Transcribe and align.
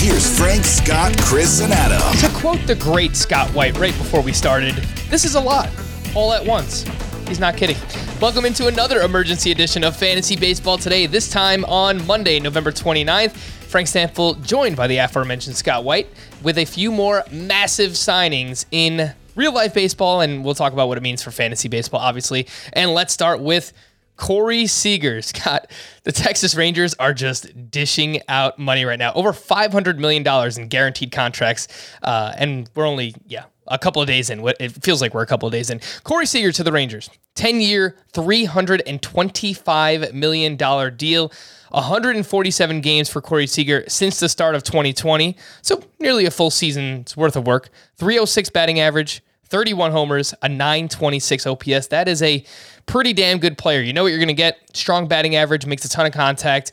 here's 0.00 0.38
Frank, 0.38 0.64
Scott, 0.64 1.14
Chris, 1.18 1.60
and 1.60 1.74
Adam. 1.74 2.00
To 2.20 2.40
quote 2.40 2.66
the 2.66 2.74
great 2.74 3.14
Scott 3.14 3.50
White 3.50 3.76
right 3.76 3.92
before 3.98 4.22
we 4.22 4.32
started, 4.32 4.74
this 5.10 5.26
is 5.26 5.34
a 5.34 5.40
lot, 5.40 5.68
all 6.14 6.32
at 6.32 6.42
once. 6.42 6.84
He's 7.28 7.38
not 7.38 7.58
kidding. 7.58 7.76
Welcome 8.18 8.46
into 8.46 8.66
another 8.66 9.02
emergency 9.02 9.52
edition 9.52 9.84
of 9.84 9.94
Fantasy 9.94 10.36
Baseball 10.36 10.78
today, 10.78 11.04
this 11.04 11.28
time 11.28 11.66
on 11.66 12.06
Monday, 12.06 12.40
November 12.40 12.72
29th. 12.72 13.32
Frank 13.32 13.88
Stampfl 13.88 14.42
joined 14.42 14.74
by 14.74 14.86
the 14.86 14.96
aforementioned 14.96 15.56
Scott 15.56 15.84
White 15.84 16.08
with 16.42 16.56
a 16.56 16.64
few 16.64 16.90
more 16.90 17.22
massive 17.30 17.92
signings 17.92 18.64
in 18.70 19.12
real 19.36 19.52
life 19.52 19.74
baseball, 19.74 20.22
and 20.22 20.42
we'll 20.42 20.54
talk 20.54 20.72
about 20.72 20.88
what 20.88 20.96
it 20.96 21.02
means 21.02 21.22
for 21.22 21.30
fantasy 21.30 21.68
baseball, 21.68 22.00
obviously. 22.00 22.46
And 22.72 22.94
let's 22.94 23.12
start 23.12 23.40
with 23.40 23.74
Corey 24.20 24.66
Seager. 24.66 25.22
Scott, 25.22 25.70
the 26.04 26.12
Texas 26.12 26.54
Rangers 26.54 26.94
are 26.94 27.12
just 27.12 27.70
dishing 27.70 28.20
out 28.28 28.58
money 28.58 28.84
right 28.84 28.98
now. 28.98 29.12
Over 29.14 29.32
$500 29.32 29.98
million 29.98 30.24
in 30.56 30.68
guaranteed 30.68 31.10
contracts. 31.10 31.66
Uh, 32.02 32.32
and 32.36 32.70
we're 32.74 32.86
only, 32.86 33.14
yeah, 33.26 33.44
a 33.66 33.78
couple 33.78 34.02
of 34.02 34.08
days 34.08 34.30
in. 34.30 34.46
It 34.60 34.84
feels 34.84 35.00
like 35.00 35.14
we're 35.14 35.22
a 35.22 35.26
couple 35.26 35.48
of 35.48 35.52
days 35.52 35.70
in. 35.70 35.80
Corey 36.04 36.26
Seager 36.26 36.52
to 36.52 36.62
the 36.62 36.70
Rangers. 36.70 37.10
10 37.36 37.60
year, 37.60 37.96
$325 38.12 40.12
million 40.12 40.56
deal. 40.96 41.32
147 41.70 42.80
games 42.80 43.08
for 43.08 43.20
Corey 43.20 43.46
Seager 43.46 43.84
since 43.88 44.20
the 44.20 44.28
start 44.28 44.54
of 44.54 44.64
2020. 44.64 45.36
So 45.62 45.82
nearly 45.98 46.26
a 46.26 46.30
full 46.30 46.50
season's 46.50 47.16
worth 47.16 47.36
of 47.36 47.46
work. 47.46 47.70
306 47.96 48.50
batting 48.50 48.80
average, 48.80 49.22
31 49.50 49.92
homers, 49.92 50.32
a 50.42 50.48
926 50.48 51.46
OPS. 51.46 51.88
That 51.88 52.08
is 52.08 52.22
a 52.22 52.44
pretty 52.86 53.12
damn 53.12 53.38
good 53.38 53.58
player. 53.58 53.80
You 53.80 53.92
know 53.92 54.02
what 54.04 54.08
you're 54.08 54.18
going 54.18 54.28
to 54.28 54.34
get. 54.34 54.58
Strong 54.74 55.08
batting 55.08 55.36
average, 55.36 55.66
makes 55.66 55.84
a 55.84 55.88
ton 55.88 56.06
of 56.06 56.12
contact, 56.12 56.72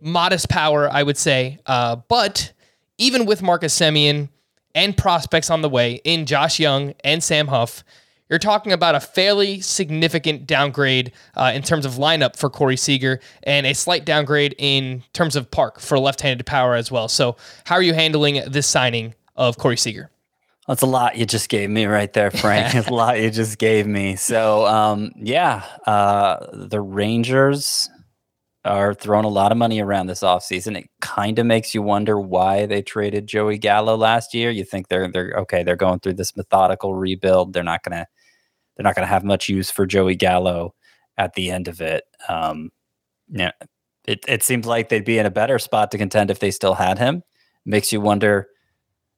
modest 0.00 0.48
power, 0.48 0.90
I 0.90 1.02
would 1.02 1.16
say. 1.16 1.58
Uh, 1.66 1.96
but 2.08 2.52
even 2.98 3.24
with 3.24 3.42
Marcus 3.42 3.78
Semien 3.78 4.28
and 4.74 4.96
prospects 4.96 5.50
on 5.50 5.62
the 5.62 5.68
way 5.68 6.00
in 6.04 6.26
Josh 6.26 6.58
Jung 6.58 6.94
and 7.04 7.22
Sam 7.22 7.46
Huff, 7.48 7.84
you're 8.28 8.38
talking 8.38 8.72
about 8.72 8.94
a 8.94 9.00
fairly 9.00 9.60
significant 9.60 10.46
downgrade 10.46 11.12
uh, 11.34 11.52
in 11.54 11.62
terms 11.62 11.86
of 11.86 11.92
lineup 11.92 12.36
for 12.36 12.50
Corey 12.50 12.76
Seager 12.76 13.20
and 13.44 13.66
a 13.66 13.74
slight 13.74 14.04
downgrade 14.04 14.54
in 14.58 15.02
terms 15.14 15.34
of 15.34 15.50
park 15.50 15.80
for 15.80 15.98
left 15.98 16.20
handed 16.20 16.44
power 16.44 16.74
as 16.74 16.90
well. 16.90 17.08
So, 17.08 17.36
how 17.64 17.76
are 17.76 17.82
you 17.82 17.94
handling 17.94 18.42
this 18.46 18.66
signing 18.66 19.14
of 19.34 19.56
Corey 19.56 19.78
Seager? 19.78 20.10
That's 20.68 20.82
a 20.82 20.86
lot 20.86 21.16
you 21.16 21.24
just 21.24 21.48
gave 21.48 21.70
me 21.70 21.86
right 21.86 22.12
there, 22.12 22.30
Frank. 22.30 22.74
a 22.88 22.92
lot 22.92 23.18
you 23.18 23.30
just 23.30 23.56
gave 23.56 23.86
me. 23.86 24.16
So, 24.16 24.66
um, 24.66 25.12
yeah, 25.16 25.64
uh, 25.86 26.46
the 26.52 26.82
Rangers 26.82 27.88
are 28.66 28.92
throwing 28.92 29.24
a 29.24 29.28
lot 29.28 29.50
of 29.50 29.56
money 29.56 29.80
around 29.80 30.08
this 30.08 30.20
offseason. 30.20 30.76
It 30.76 30.90
kind 31.00 31.38
of 31.38 31.46
makes 31.46 31.74
you 31.74 31.80
wonder 31.80 32.20
why 32.20 32.66
they 32.66 32.82
traded 32.82 33.26
Joey 33.26 33.56
Gallo 33.56 33.96
last 33.96 34.34
year. 34.34 34.50
You 34.50 34.62
think 34.62 34.88
they're 34.88 35.10
they're 35.10 35.32
okay, 35.38 35.62
they're 35.62 35.74
going 35.74 36.00
through 36.00 36.14
this 36.14 36.36
methodical 36.36 36.94
rebuild. 36.94 37.54
They're 37.54 37.64
not 37.64 37.82
gonna 37.82 38.06
they're 38.76 38.84
not 38.84 38.94
gonna 38.94 39.06
have 39.06 39.24
much 39.24 39.48
use 39.48 39.70
for 39.70 39.86
Joey 39.86 40.16
Gallo 40.16 40.74
at 41.16 41.32
the 41.32 41.50
end 41.50 41.68
of 41.68 41.80
it. 41.80 42.04
Um, 42.28 42.68
yeah, 43.30 43.52
it 44.06 44.20
it 44.28 44.42
seems 44.42 44.66
like 44.66 44.90
they'd 44.90 45.04
be 45.04 45.18
in 45.18 45.24
a 45.24 45.30
better 45.30 45.58
spot 45.58 45.90
to 45.92 45.98
contend 45.98 46.30
if 46.30 46.40
they 46.40 46.50
still 46.50 46.74
had 46.74 46.98
him. 46.98 47.22
Makes 47.64 47.90
you 47.90 48.02
wonder 48.02 48.48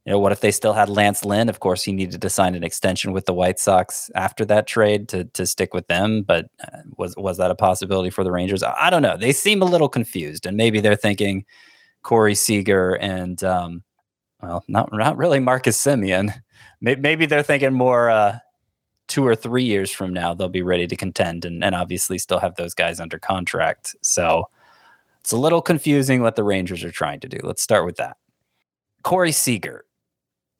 you 0.07 0.13
know, 0.13 0.19
what 0.19 0.33
if 0.33 0.41
they 0.41 0.51
still 0.51 0.73
had 0.73 0.89
Lance 0.89 1.25
Lynn? 1.27 1.51
Of 1.51 1.61
course, 1.61 1.83
he 1.83 1.93
needed 1.93 2.23
to 2.23 2.31
sign 2.31 2.55
an 2.55 2.65
extension 2.65 3.13
with 3.13 3.27
the 3.27 3.35
White 3.35 3.59
Sox 3.59 4.11
after 4.15 4.47
that 4.47 4.67
trade 4.67 5.09
to 5.11 5.25
to 5.25 5.45
stick 5.45 5.75
with 5.75 5.87
them. 5.89 6.23
But 6.23 6.49
uh, 6.65 6.79
was 6.97 7.15
was 7.17 7.37
that 7.37 7.51
a 7.51 7.55
possibility 7.55 8.09
for 8.09 8.25
the 8.25 8.33
Rangers? 8.33 8.63
I, 8.63 8.89
don't 8.89 9.03
know. 9.03 9.19
They 9.19 9.33
seem 9.33 9.61
a 9.61 9.67
little 9.67 9.91
confused, 9.91 10.47
and 10.47 10.57
maybe 10.57 10.81
they're 10.81 10.97
thinking 10.97 11.45
Corey 12.03 12.35
Seager 12.35 12.95
and 12.95 13.45
um, 13.45 13.83
well, 14.43 14.65
not 14.69 14.91
not 14.91 15.19
really 15.19 15.39
Marcus. 15.39 15.87
Maybe, 16.83 17.03
maybe 17.03 17.27
they're 17.27 17.43
thinking 17.43 17.75
more 17.75 18.09
uh, 18.09 18.39
two 19.07 19.27
or 19.27 19.37
three 19.37 19.65
years 19.65 19.91
from 19.91 20.15
now 20.15 20.33
they'll 20.33 20.49
be 20.49 20.63
ready 20.63 20.87
to 20.87 20.97
contend, 20.97 21.45
and 21.45 21.63
and 21.63 21.75
obviously 21.75 22.17
still 22.17 22.39
have 22.39 22.55
those 22.55 22.73
guys 22.73 23.01
under 23.01 23.19
contract. 23.19 23.95
So 24.01 24.49
it's 25.21 25.33
a 25.33 25.37
little 25.37 25.61
confusing 25.61 26.23
what 26.23 26.37
the 26.37 26.43
Rangers 26.43 26.83
are 26.85 26.91
trying 26.91 27.21
to 27.21 27.29
do. 27.29 27.39
Let's 27.43 27.63
start 27.63 27.85
with 27.85 27.97
that. 27.97 28.17
Corey 29.03 29.33
Seager 29.33 29.85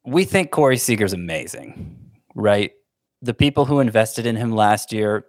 we 0.05 0.25
think 0.25 0.51
Corey 0.51 0.77
Seager's 0.77 1.13
amazing, 1.13 2.11
right? 2.35 2.71
The 3.21 3.33
people 3.33 3.65
who 3.65 3.79
invested 3.79 4.25
in 4.25 4.35
him 4.35 4.51
last 4.51 4.91
year 4.91 5.25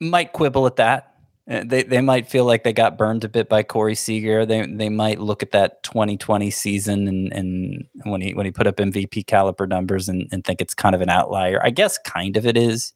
might 0.00 0.32
quibble 0.32 0.66
at 0.66 0.76
that. 0.76 1.10
Uh, 1.50 1.62
they 1.64 1.82
they 1.82 2.00
might 2.00 2.26
feel 2.26 2.46
like 2.46 2.64
they 2.64 2.72
got 2.72 2.96
burned 2.96 3.22
a 3.22 3.28
bit 3.28 3.50
by 3.50 3.62
Corey 3.62 3.94
Seager. 3.94 4.46
They 4.46 4.64
they 4.66 4.88
might 4.88 5.20
look 5.20 5.42
at 5.42 5.50
that 5.50 5.82
2020 5.82 6.50
season 6.50 7.06
and 7.06 7.30
and 7.34 7.84
when 8.04 8.22
he 8.22 8.32
when 8.32 8.46
he 8.46 8.52
put 8.52 8.66
up 8.66 8.76
MVP 8.76 9.26
caliber 9.26 9.66
numbers 9.66 10.08
and, 10.08 10.26
and 10.32 10.42
think 10.42 10.62
it's 10.62 10.72
kind 10.72 10.94
of 10.94 11.02
an 11.02 11.10
outlier. 11.10 11.60
I 11.62 11.68
guess 11.68 11.98
kind 11.98 12.38
of 12.38 12.46
it 12.46 12.56
is. 12.56 12.94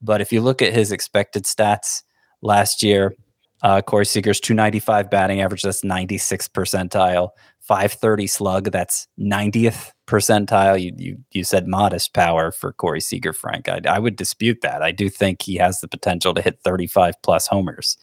But 0.00 0.22
if 0.22 0.32
you 0.32 0.40
look 0.40 0.62
at 0.62 0.72
his 0.72 0.90
expected 0.90 1.44
stats 1.44 2.02
last 2.40 2.82
year, 2.82 3.14
uh, 3.62 3.80
Corey 3.80 4.06
Seager's 4.06 4.40
295 4.40 5.10
batting 5.10 5.40
average, 5.40 5.62
that's 5.62 5.84
96 5.84 6.48
percentile. 6.48 7.30
530 7.60 8.26
slug, 8.26 8.72
that's 8.72 9.06
90th 9.20 9.92
percentile. 10.08 10.80
You 10.82 10.92
you 10.96 11.18
you 11.30 11.44
said 11.44 11.68
modest 11.68 12.12
power 12.12 12.50
for 12.50 12.72
Corey 12.72 13.00
Seager, 13.00 13.32
Frank. 13.32 13.68
I, 13.68 13.80
I 13.88 14.00
would 14.00 14.16
dispute 14.16 14.62
that. 14.62 14.82
I 14.82 14.90
do 14.90 15.08
think 15.08 15.42
he 15.42 15.56
has 15.56 15.80
the 15.80 15.86
potential 15.86 16.34
to 16.34 16.42
hit 16.42 16.58
35 16.64 17.14
plus 17.22 17.46
homers. 17.46 17.96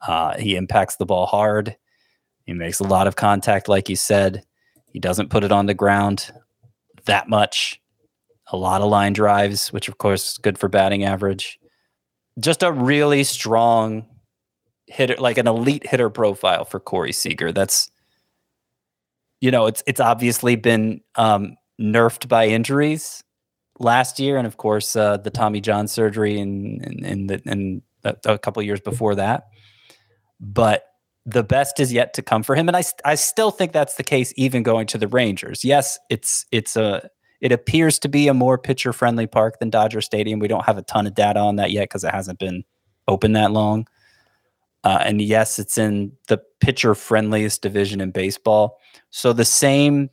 Uh, 0.00 0.38
he 0.38 0.56
impacts 0.56 0.96
the 0.96 1.04
ball 1.04 1.26
hard. 1.26 1.76
He 2.46 2.54
makes 2.54 2.80
a 2.80 2.84
lot 2.84 3.06
of 3.06 3.16
contact, 3.16 3.68
like 3.68 3.90
you 3.90 3.96
said. 3.96 4.44
He 4.86 4.98
doesn't 4.98 5.28
put 5.28 5.44
it 5.44 5.52
on 5.52 5.66
the 5.66 5.74
ground 5.74 6.32
that 7.04 7.28
much. 7.28 7.82
A 8.50 8.56
lot 8.56 8.80
of 8.80 8.88
line 8.88 9.12
drives, 9.12 9.70
which 9.70 9.88
of 9.88 9.98
course 9.98 10.32
is 10.32 10.38
good 10.38 10.56
for 10.56 10.70
batting 10.70 11.04
average. 11.04 11.60
Just 12.40 12.62
a 12.62 12.72
really 12.72 13.22
strong 13.22 14.06
hitter, 14.88 15.16
like 15.16 15.38
an 15.38 15.46
elite 15.46 15.86
hitter 15.86 16.10
profile 16.10 16.64
for 16.64 16.80
Corey 16.80 17.12
Seager. 17.12 17.52
That's 17.52 17.90
you 19.40 19.50
know, 19.50 19.66
it's 19.66 19.82
it's 19.86 20.00
obviously 20.00 20.56
been 20.56 21.00
um, 21.14 21.56
nerfed 21.80 22.28
by 22.28 22.48
injuries 22.48 23.22
last 23.78 24.18
year, 24.18 24.36
and 24.36 24.46
of 24.46 24.56
course 24.56 24.96
uh, 24.96 25.16
the 25.18 25.30
Tommy 25.30 25.60
John 25.60 25.88
surgery 25.88 26.40
and 26.40 27.04
and 27.04 27.30
the, 27.30 27.42
and 27.46 27.82
a, 28.04 28.16
a 28.24 28.38
couple 28.38 28.62
years 28.62 28.80
before 28.80 29.14
that. 29.14 29.44
But 30.40 30.84
the 31.24 31.42
best 31.42 31.78
is 31.78 31.92
yet 31.92 32.14
to 32.14 32.22
come 32.22 32.42
for 32.42 32.54
him, 32.54 32.68
and 32.68 32.76
I 32.76 32.82
I 33.04 33.14
still 33.14 33.50
think 33.50 33.72
that's 33.72 33.94
the 33.94 34.02
case, 34.02 34.32
even 34.36 34.62
going 34.62 34.86
to 34.88 34.98
the 34.98 35.08
Rangers. 35.08 35.64
Yes, 35.64 35.98
it's 36.10 36.46
it's 36.50 36.76
a 36.76 37.08
it 37.40 37.52
appears 37.52 37.98
to 38.00 38.08
be 38.08 38.26
a 38.26 38.34
more 38.34 38.58
pitcher 38.58 38.92
friendly 38.92 39.26
park 39.26 39.60
than 39.60 39.70
Dodger 39.70 40.00
Stadium. 40.00 40.40
We 40.40 40.48
don't 40.48 40.64
have 40.64 40.78
a 40.78 40.82
ton 40.82 41.06
of 41.06 41.14
data 41.14 41.38
on 41.38 41.56
that 41.56 41.70
yet 41.70 41.84
because 41.84 42.02
it 42.02 42.12
hasn't 42.12 42.40
been 42.40 42.64
open 43.06 43.32
that 43.34 43.52
long. 43.52 43.86
Uh, 44.84 44.98
and 45.04 45.20
yes, 45.20 45.58
it's 45.58 45.76
in 45.76 46.12
the 46.28 46.40
pitcher 46.60 46.94
friendliest 46.94 47.62
division 47.62 48.00
in 48.00 48.10
baseball. 48.10 48.78
So 49.10 49.32
the 49.32 49.44
same, 49.44 50.10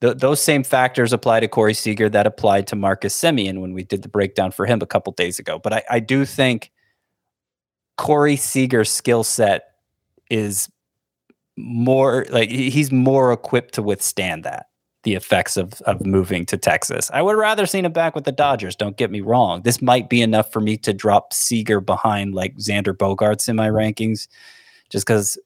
the, 0.00 0.14
those 0.14 0.40
same 0.40 0.62
factors 0.62 1.12
apply 1.12 1.40
to 1.40 1.48
Corey 1.48 1.74
Seager 1.74 2.08
that 2.08 2.26
applied 2.26 2.66
to 2.68 2.76
Marcus 2.76 3.18
Semien 3.18 3.60
when 3.60 3.72
we 3.72 3.82
did 3.82 4.02
the 4.02 4.08
breakdown 4.08 4.52
for 4.52 4.66
him 4.66 4.80
a 4.82 4.86
couple 4.86 5.12
days 5.12 5.38
ago. 5.38 5.58
But 5.58 5.72
I, 5.72 5.82
I 5.90 6.00
do 6.00 6.24
think 6.24 6.70
Corey 7.96 8.36
Seager's 8.36 8.90
skill 8.90 9.24
set 9.24 9.64
is 10.30 10.70
more 11.56 12.26
like 12.28 12.50
he's 12.50 12.92
more 12.92 13.32
equipped 13.32 13.74
to 13.74 13.82
withstand 13.82 14.44
that 14.44 14.66
the 15.06 15.14
effects 15.14 15.56
of 15.56 15.80
of 15.82 16.04
moving 16.04 16.44
to 16.44 16.58
Texas. 16.58 17.10
I 17.14 17.22
would 17.22 17.36
rather 17.36 17.64
seen 17.64 17.84
him 17.84 17.92
back 17.92 18.16
with 18.16 18.24
the 18.24 18.32
Dodgers. 18.32 18.74
Don't 18.74 18.96
get 18.96 19.10
me 19.10 19.20
wrong. 19.20 19.62
This 19.62 19.80
might 19.80 20.10
be 20.10 20.20
enough 20.20 20.52
for 20.52 20.60
me 20.60 20.76
to 20.78 20.92
drop 20.92 21.32
Seager 21.32 21.80
behind 21.80 22.34
like 22.34 22.56
Xander 22.56 22.92
Bogaerts 22.92 23.48
in 23.48 23.54
my 23.54 23.68
rankings, 23.68 24.26
just 24.90 25.06
because 25.06 25.38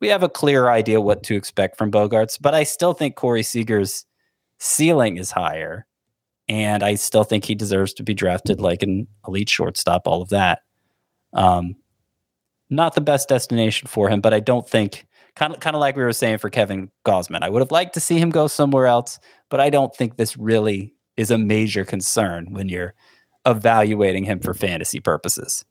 we 0.00 0.08
have 0.08 0.22
a 0.22 0.28
clear 0.28 0.68
idea 0.68 1.00
what 1.00 1.22
to 1.24 1.34
expect 1.34 1.78
from 1.78 1.90
Bogarts. 1.90 2.38
But 2.38 2.54
I 2.54 2.62
still 2.64 2.92
think 2.92 3.16
Corey 3.16 3.42
Seager's 3.42 4.04
ceiling 4.58 5.16
is 5.16 5.30
higher, 5.30 5.86
and 6.46 6.82
I 6.82 6.96
still 6.96 7.24
think 7.24 7.46
he 7.46 7.54
deserves 7.54 7.94
to 7.94 8.02
be 8.02 8.12
drafted 8.12 8.60
like 8.60 8.82
an 8.82 9.06
elite 9.26 9.48
shortstop. 9.48 10.06
All 10.06 10.20
of 10.20 10.28
that. 10.28 10.60
Um, 11.32 11.74
not 12.68 12.94
the 12.94 13.00
best 13.00 13.30
destination 13.30 13.88
for 13.88 14.10
him, 14.10 14.20
but 14.20 14.34
I 14.34 14.40
don't 14.40 14.68
think 14.68 15.06
kind 15.36 15.54
of 15.54 15.60
kind 15.60 15.76
of 15.76 15.80
like 15.80 15.96
we 15.96 16.02
were 16.02 16.12
saying 16.12 16.38
for 16.38 16.50
Kevin 16.50 16.90
Gausman. 17.04 17.42
I 17.42 17.50
would 17.50 17.60
have 17.60 17.70
liked 17.70 17.94
to 17.94 18.00
see 18.00 18.18
him 18.18 18.30
go 18.30 18.48
somewhere 18.48 18.86
else, 18.86 19.18
but 19.48 19.60
I 19.60 19.70
don't 19.70 19.94
think 19.94 20.16
this 20.16 20.36
really 20.36 20.94
is 21.16 21.30
a 21.30 21.38
major 21.38 21.84
concern 21.84 22.48
when 22.50 22.68
you're 22.68 22.94
evaluating 23.46 24.24
him 24.24 24.40
for 24.40 24.54
fantasy 24.54 24.98
purposes. 24.98 25.64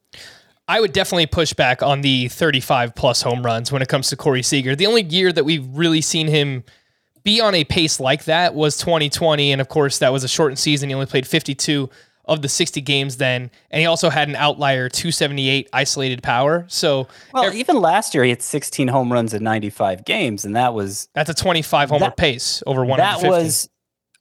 I 0.68 0.80
would 0.82 0.94
definitely 0.94 1.28
push 1.28 1.54
back 1.54 1.84
on 1.84 2.02
the 2.02 2.28
35 2.30 2.96
plus 2.96 3.22
home 3.22 3.46
runs 3.46 3.72
when 3.72 3.82
it 3.82 3.88
comes 3.88 4.10
to 4.10 4.16
Corey 4.16 4.42
Seager. 4.42 4.76
The 4.76 4.88
only 4.88 5.04
year 5.04 5.32
that 5.32 5.44
we've 5.44 5.68
really 5.68 6.02
seen 6.02 6.28
him 6.28 6.64
be 7.24 7.42
on 7.42 7.54
a 7.54 7.64
pace 7.64 8.00
like 8.00 8.26
that 8.26 8.56
was 8.56 8.78
2020. 8.78 9.52
And 9.52 9.62
of 9.62 9.68
course, 9.68 10.00
that 10.00 10.12
was 10.12 10.24
a 10.24 10.28
shortened 10.28 10.58
season. 10.58 10.90
He 10.90 10.96
only 10.96 11.06
played 11.06 11.28
52 11.28 11.90
of 12.28 12.42
the 12.42 12.50
60 12.50 12.82
games 12.82 13.18
then. 13.18 13.52
And 13.72 13.80
he 13.80 13.86
also 13.86 14.10
had 14.10 14.28
an 14.30 14.36
outlier 14.36 14.90
278 14.90 15.70
isolated 15.74 16.24
power. 16.24 16.66
So 16.68 17.08
Well, 17.34 17.54
even 17.54 17.80
last 17.80 18.14
year 18.14 18.24
he 18.24 18.30
had 18.32 18.42
16 18.42 18.88
home 18.88 19.12
runs 19.14 19.34
in 19.34 19.44
95 19.44 20.06
games, 20.06 20.46
and 20.46 20.56
that 20.56 20.74
was 20.74 21.08
that's 21.14 21.30
a 21.30 21.34
25 21.34 21.90
homer 21.90 22.00
That- 22.06 22.18
pace 22.18 22.62
over 22.66 22.84
one 22.84 22.98
that 22.98 23.22
was 23.24 23.70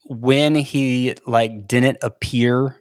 when 0.06 0.54
he 0.54 1.14
like 1.26 1.66
didn't 1.66 1.98
appear 2.02 2.76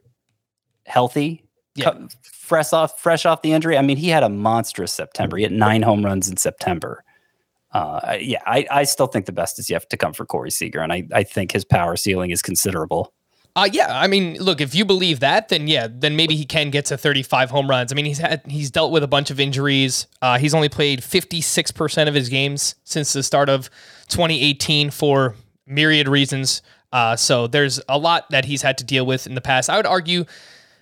healthy, 0.85 1.45
Yeah. 1.75 1.93
fresh 2.21 2.73
off 2.73 2.99
fresh 2.99 3.25
off 3.25 3.41
the 3.41 3.53
injury. 3.53 3.77
I 3.77 3.81
mean, 3.81 3.97
he 3.97 4.09
had 4.09 4.23
a 4.23 4.29
monstrous 4.29 4.93
September. 4.93 5.37
He 5.37 5.43
had 5.43 5.51
nine 5.53 5.81
home 5.81 6.03
runs 6.03 6.29
in 6.29 6.37
September. 6.37 7.03
Uh, 7.71 8.17
yeah, 8.19 8.41
I, 8.45 8.67
I 8.69 8.83
still 8.83 9.07
think 9.07 9.25
the 9.25 9.31
best 9.31 9.57
is 9.57 9.67
yet 9.69 9.89
to 9.89 9.97
come 9.97 10.13
for 10.13 10.25
Corey 10.27 10.51
Seager, 10.51 10.81
and 10.81 10.93
I, 10.93 11.07
I 11.11 11.23
think 11.23 11.51
his 11.53 11.65
power 11.65 11.95
ceiling 11.95 12.29
is 12.29 12.41
considerable. 12.43 13.11
Uh, 13.55 13.69
yeah, 13.71 13.87
I 13.89 14.07
mean, 14.07 14.35
look, 14.39 14.61
if 14.61 14.73
you 14.73 14.83
believe 14.83 15.19
that, 15.19 15.49
then 15.49 15.67
yeah, 15.67 15.87
then 15.87 16.15
maybe 16.15 16.35
he 16.35 16.43
can 16.43 16.71
get 16.71 16.85
to 16.85 16.97
35 16.97 17.51
home 17.51 17.69
runs. 17.69 17.91
I 17.91 17.95
mean, 17.95 18.05
he's 18.05 18.17
had 18.17 18.41
he's 18.47 18.71
dealt 18.71 18.91
with 18.91 19.03
a 19.03 19.07
bunch 19.07 19.29
of 19.29 19.39
injuries. 19.39 20.07
Uh, 20.23 20.39
he's 20.39 20.55
only 20.55 20.69
played 20.69 21.01
56% 21.01 22.07
of 22.07 22.15
his 22.15 22.29
games 22.29 22.75
since 22.83 23.13
the 23.13 23.21
start 23.21 23.49
of 23.49 23.69
2018 24.07 24.89
for 24.89 25.35
myriad 25.67 26.07
reasons. 26.07 26.63
Uh, 26.91 27.15
so 27.15 27.45
there's 27.45 27.79
a 27.87 27.97
lot 27.97 28.29
that 28.31 28.45
he's 28.45 28.63
had 28.63 28.77
to 28.79 28.83
deal 28.83 29.05
with 29.05 29.27
in 29.27 29.35
the 29.35 29.41
past. 29.41 29.69
I 29.69 29.77
would 29.77 29.85
argue 29.85 30.25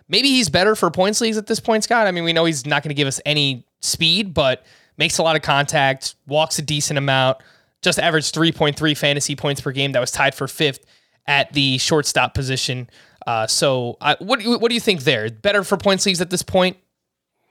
maybe 0.07 0.29
he's 0.29 0.49
better 0.49 0.73
for 0.73 0.89
points 0.91 1.19
leagues 1.19 1.37
at 1.37 1.47
this 1.47 1.59
point, 1.59 1.83
Scott. 1.83 2.07
I 2.07 2.11
mean, 2.11 2.23
we 2.23 2.31
know 2.31 2.45
he's 2.45 2.65
not 2.65 2.83
going 2.83 2.89
to 2.89 2.95
give 2.95 3.07
us 3.07 3.19
any 3.25 3.65
speed, 3.81 4.33
but 4.33 4.63
makes 4.97 5.17
a 5.17 5.23
lot 5.23 5.35
of 5.35 5.41
contact, 5.41 6.15
walks 6.25 6.57
a 6.57 6.61
decent 6.61 6.97
amount, 6.97 7.37
just 7.81 7.99
averaged 7.99 8.33
3.3 8.33 8.97
fantasy 8.97 9.35
points 9.35 9.59
per 9.59 9.71
game. 9.71 9.91
That 9.91 9.99
was 9.99 10.11
tied 10.11 10.35
for 10.35 10.47
fifth 10.47 10.85
at 11.27 11.53
the 11.53 11.77
shortstop 11.77 12.33
position. 12.33 12.89
Uh, 13.27 13.47
so, 13.47 13.97
I, 14.01 14.15
what 14.19 14.39
do 14.39 14.49
you, 14.49 14.57
what 14.57 14.69
do 14.69 14.75
you 14.75 14.81
think 14.81 15.01
there? 15.01 15.29
Better 15.29 15.63
for 15.63 15.77
points 15.77 16.05
leagues 16.05 16.21
at 16.21 16.29
this 16.29 16.41
point 16.41 16.77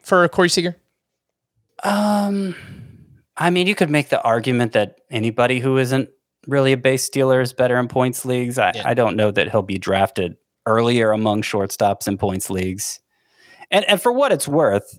for 0.03 0.27
Corey 0.29 0.49
Seager? 0.49 0.77
Um, 1.85 2.55
I 3.37 3.51
mean, 3.51 3.67
you 3.67 3.75
could 3.75 3.91
make 3.91 4.09
the 4.09 4.21
argument 4.23 4.73
that 4.73 4.97
anybody 5.11 5.61
who 5.61 5.79
isn't 5.79 6.11
really 6.47 6.73
a 6.73 6.77
base 6.77 7.05
stealer 7.05 7.41
is 7.41 7.53
better 7.53 7.79
in 7.79 7.89
points 7.89 8.25
leagues. 8.25 8.59
I, 8.59 8.73
Yeah. 8.75 8.83
I 8.85 8.95
don't 8.95 9.17
know 9.17 9.31
that 9.31 9.51
he'll 9.51 9.63
be 9.63 9.79
drafted 9.79 10.37
earlier 10.67 11.13
among 11.13 11.43
shortstops 11.43 12.07
in 12.09 12.19
points 12.19 12.51
leagues. 12.51 13.01
And 13.71 13.85
and 13.89 14.03
for 14.03 14.13
what 14.13 14.33
it's 14.33 14.49
worth, 14.49 14.99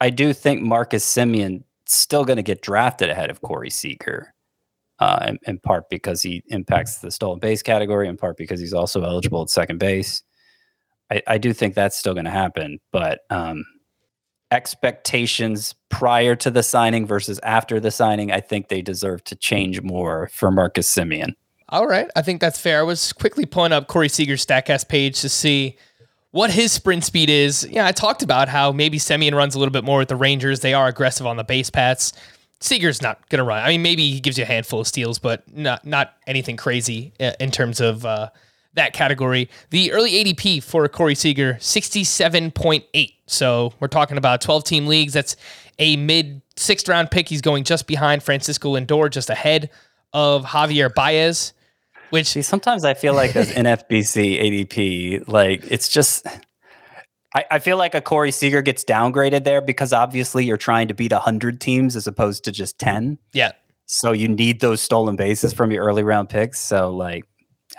I 0.00 0.10
do 0.10 0.32
think 0.32 0.62
Marcus 0.62 1.04
Semien 1.04 1.62
still 1.86 2.24
going 2.24 2.36
to 2.36 2.42
get 2.42 2.62
drafted 2.62 3.10
ahead 3.10 3.30
of 3.30 3.40
Corey 3.40 3.70
Seager. 3.70 4.34
Uh, 4.98 5.26
in, 5.28 5.38
in 5.46 5.58
part 5.58 5.90
because 5.90 6.22
he 6.22 6.42
impacts 6.46 7.00
the 7.00 7.10
stolen 7.10 7.38
base 7.38 7.62
category, 7.62 8.08
in 8.08 8.16
part 8.16 8.34
because 8.38 8.58
he's 8.58 8.72
also 8.72 9.02
eligible 9.02 9.42
at 9.42 9.50
second 9.50 9.78
base. 9.78 10.22
I, 11.10 11.22
I 11.26 11.38
do 11.38 11.52
think 11.52 11.74
that's 11.74 11.98
still 11.98 12.14
going 12.14 12.24
to 12.24 12.30
happen, 12.30 12.78
but 12.92 13.20
um, 13.28 13.64
expectations 14.50 15.74
prior 15.88 16.34
to 16.36 16.50
the 16.50 16.62
signing 16.62 17.06
versus 17.06 17.38
after 17.42 17.78
the 17.78 17.90
signing, 17.90 18.32
I 18.32 18.40
think 18.40 18.68
they 18.68 18.80
deserve 18.80 19.22
to 19.24 19.36
change 19.36 19.82
more 19.82 20.30
for 20.32 20.50
Marcus 20.50 20.92
Semien. 20.92 21.34
All 21.68 21.86
right, 21.86 22.08
I 22.14 22.22
think 22.22 22.40
that's 22.40 22.60
fair. 22.60 22.80
I 22.80 22.82
was 22.84 23.12
quickly 23.12 23.44
pulling 23.44 23.72
up 23.72 23.88
Corey 23.88 24.08
Seager's 24.08 24.46
Statcast 24.46 24.88
page 24.88 25.20
to 25.20 25.28
see 25.28 25.76
what 26.30 26.50
his 26.50 26.70
sprint 26.70 27.04
speed 27.04 27.28
is. 27.28 27.66
Yeah, 27.70 27.86
I 27.86 27.92
talked 27.92 28.22
about 28.22 28.48
how 28.48 28.70
maybe 28.70 28.98
Semien 28.98 29.34
runs 29.34 29.54
a 29.54 29.58
little 29.58 29.72
bit 29.72 29.84
more 29.84 29.98
with 29.98 30.08
the 30.08 30.16
Rangers. 30.16 30.60
They 30.60 30.74
are 30.74 30.86
aggressive 30.86 31.26
on 31.26 31.36
the 31.36 31.44
base 31.44 31.70
paths. 31.70 32.12
Seager's 32.60 33.02
not 33.02 33.28
going 33.28 33.38
to 33.38 33.44
run. 33.44 33.62
I 33.62 33.68
mean, 33.68 33.82
maybe 33.82 34.10
he 34.10 34.20
gives 34.20 34.38
you 34.38 34.44
a 34.44 34.46
handful 34.46 34.80
of 34.80 34.86
steals, 34.86 35.18
but 35.18 35.42
not 35.54 35.84
not 35.84 36.14
anything 36.26 36.56
crazy 36.56 37.12
uh, 37.20 37.32
in 37.38 37.50
terms 37.50 37.80
of 37.80 38.06
uh, 38.06 38.30
that 38.74 38.92
category. 38.92 39.50
The 39.70 39.92
early 39.92 40.12
ADP 40.12 40.62
for 40.62 40.88
Corey 40.88 41.14
Seager, 41.14 41.54
67.8. 41.54 43.12
So 43.26 43.72
we're 43.80 43.88
talking 43.88 44.16
about 44.16 44.40
12 44.40 44.64
team 44.64 44.86
leagues. 44.86 45.12
That's 45.12 45.36
a 45.78 45.96
mid 45.96 46.40
sixth 46.56 46.88
round 46.88 47.10
pick. 47.10 47.28
He's 47.28 47.42
going 47.42 47.64
just 47.64 47.86
behind 47.86 48.22
Francisco 48.22 48.74
Lindor, 48.76 49.10
just 49.10 49.28
ahead 49.28 49.70
of 50.12 50.44
Javier 50.44 50.92
Baez, 50.94 51.52
which 52.10 52.28
See, 52.28 52.42
sometimes 52.42 52.84
I 52.84 52.94
feel 52.94 53.14
like 53.14 53.32
this 53.32 53.52
NFBC 53.52 54.66
ADP, 54.68 55.28
like 55.28 55.64
it's 55.70 55.88
just. 55.88 56.26
I, 57.36 57.44
I 57.52 57.58
feel 57.58 57.76
like 57.76 57.94
a 57.94 58.00
Corey 58.00 58.30
Seager 58.32 58.62
gets 58.62 58.82
downgraded 58.84 59.44
there 59.44 59.60
because 59.60 59.92
obviously 59.92 60.44
you're 60.44 60.56
trying 60.56 60.88
to 60.88 60.94
beat 60.94 61.12
100 61.12 61.60
teams 61.60 61.94
as 61.94 62.06
opposed 62.06 62.44
to 62.44 62.52
just 62.52 62.78
10. 62.78 63.18
yeah, 63.32 63.52
So 63.84 64.12
you 64.12 64.26
need 64.28 64.60
those 64.60 64.80
stolen 64.80 65.16
bases 65.16 65.52
from 65.52 65.70
your 65.70 65.84
early 65.84 66.02
round 66.02 66.28
picks. 66.30 66.58
So, 66.58 66.90
like, 66.90 67.24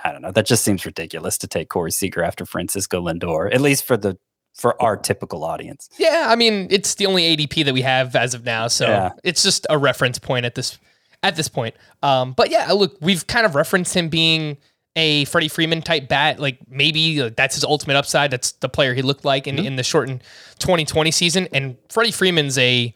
I 0.04 0.12
don't 0.12 0.22
know. 0.22 0.32
That 0.32 0.46
just 0.46 0.64
seems 0.64 0.86
ridiculous 0.86 1.38
to 1.40 1.48
take 1.48 1.70
Corey 1.70 1.92
Seager 1.92 2.24
after 2.24 2.46
Francisco 2.46 3.02
Lindor, 3.02 3.52
at 3.54 3.62
least 3.62 3.84
for 3.86 3.98
the 3.98 4.18
for 4.54 4.80
our 4.82 4.98
typical 4.98 5.44
audience. 5.44 5.88
Yeah, 6.00 6.26
I 6.30 6.36
mean, 6.36 6.68
it's 6.72 6.96
the 6.96 7.06
only 7.06 7.36
ADP 7.36 7.66
that 7.66 7.74
we 7.76 7.82
have 7.84 8.16
as 8.16 8.34
of 8.34 8.44
now, 8.44 8.68
so 8.68 8.88
Yeah. 8.88 9.12
it's 9.24 9.44
just 9.44 9.68
a 9.70 9.78
reference 9.78 10.18
point 10.20 10.46
at 10.46 10.56
this 10.56 10.78
at 11.24 11.36
this 11.36 11.48
point. 11.48 11.76
Um, 12.04 12.34
but 12.34 12.50
yeah, 12.52 12.72
look, 12.74 12.96
we've 13.02 13.26
kind 13.28 13.46
of 13.46 13.56
referenced 13.56 13.96
him 13.96 14.08
being 14.10 14.58
a 14.98 15.26
Freddie 15.26 15.48
Freeman 15.48 15.82
type 15.82 16.10
bat. 16.10 16.40
Like 16.40 16.58
maybe 16.70 17.30
that's 17.30 17.56
his 17.56 17.64
ultimate 17.64 17.96
upside. 17.96 18.32
That's 18.32 18.52
the 18.54 18.68
player 18.68 18.94
he 18.94 19.04
looked 19.04 19.24
like 19.24 19.48
in, 19.48 19.56
mm-hmm. 19.56 19.66
in 19.66 19.76
the 19.78 19.84
shortened 19.84 20.24
2020 20.60 21.12
season. 21.12 21.48
And 21.54 21.78
Freddie 21.88 22.12
Freeman's 22.12 22.58
a 22.58 22.94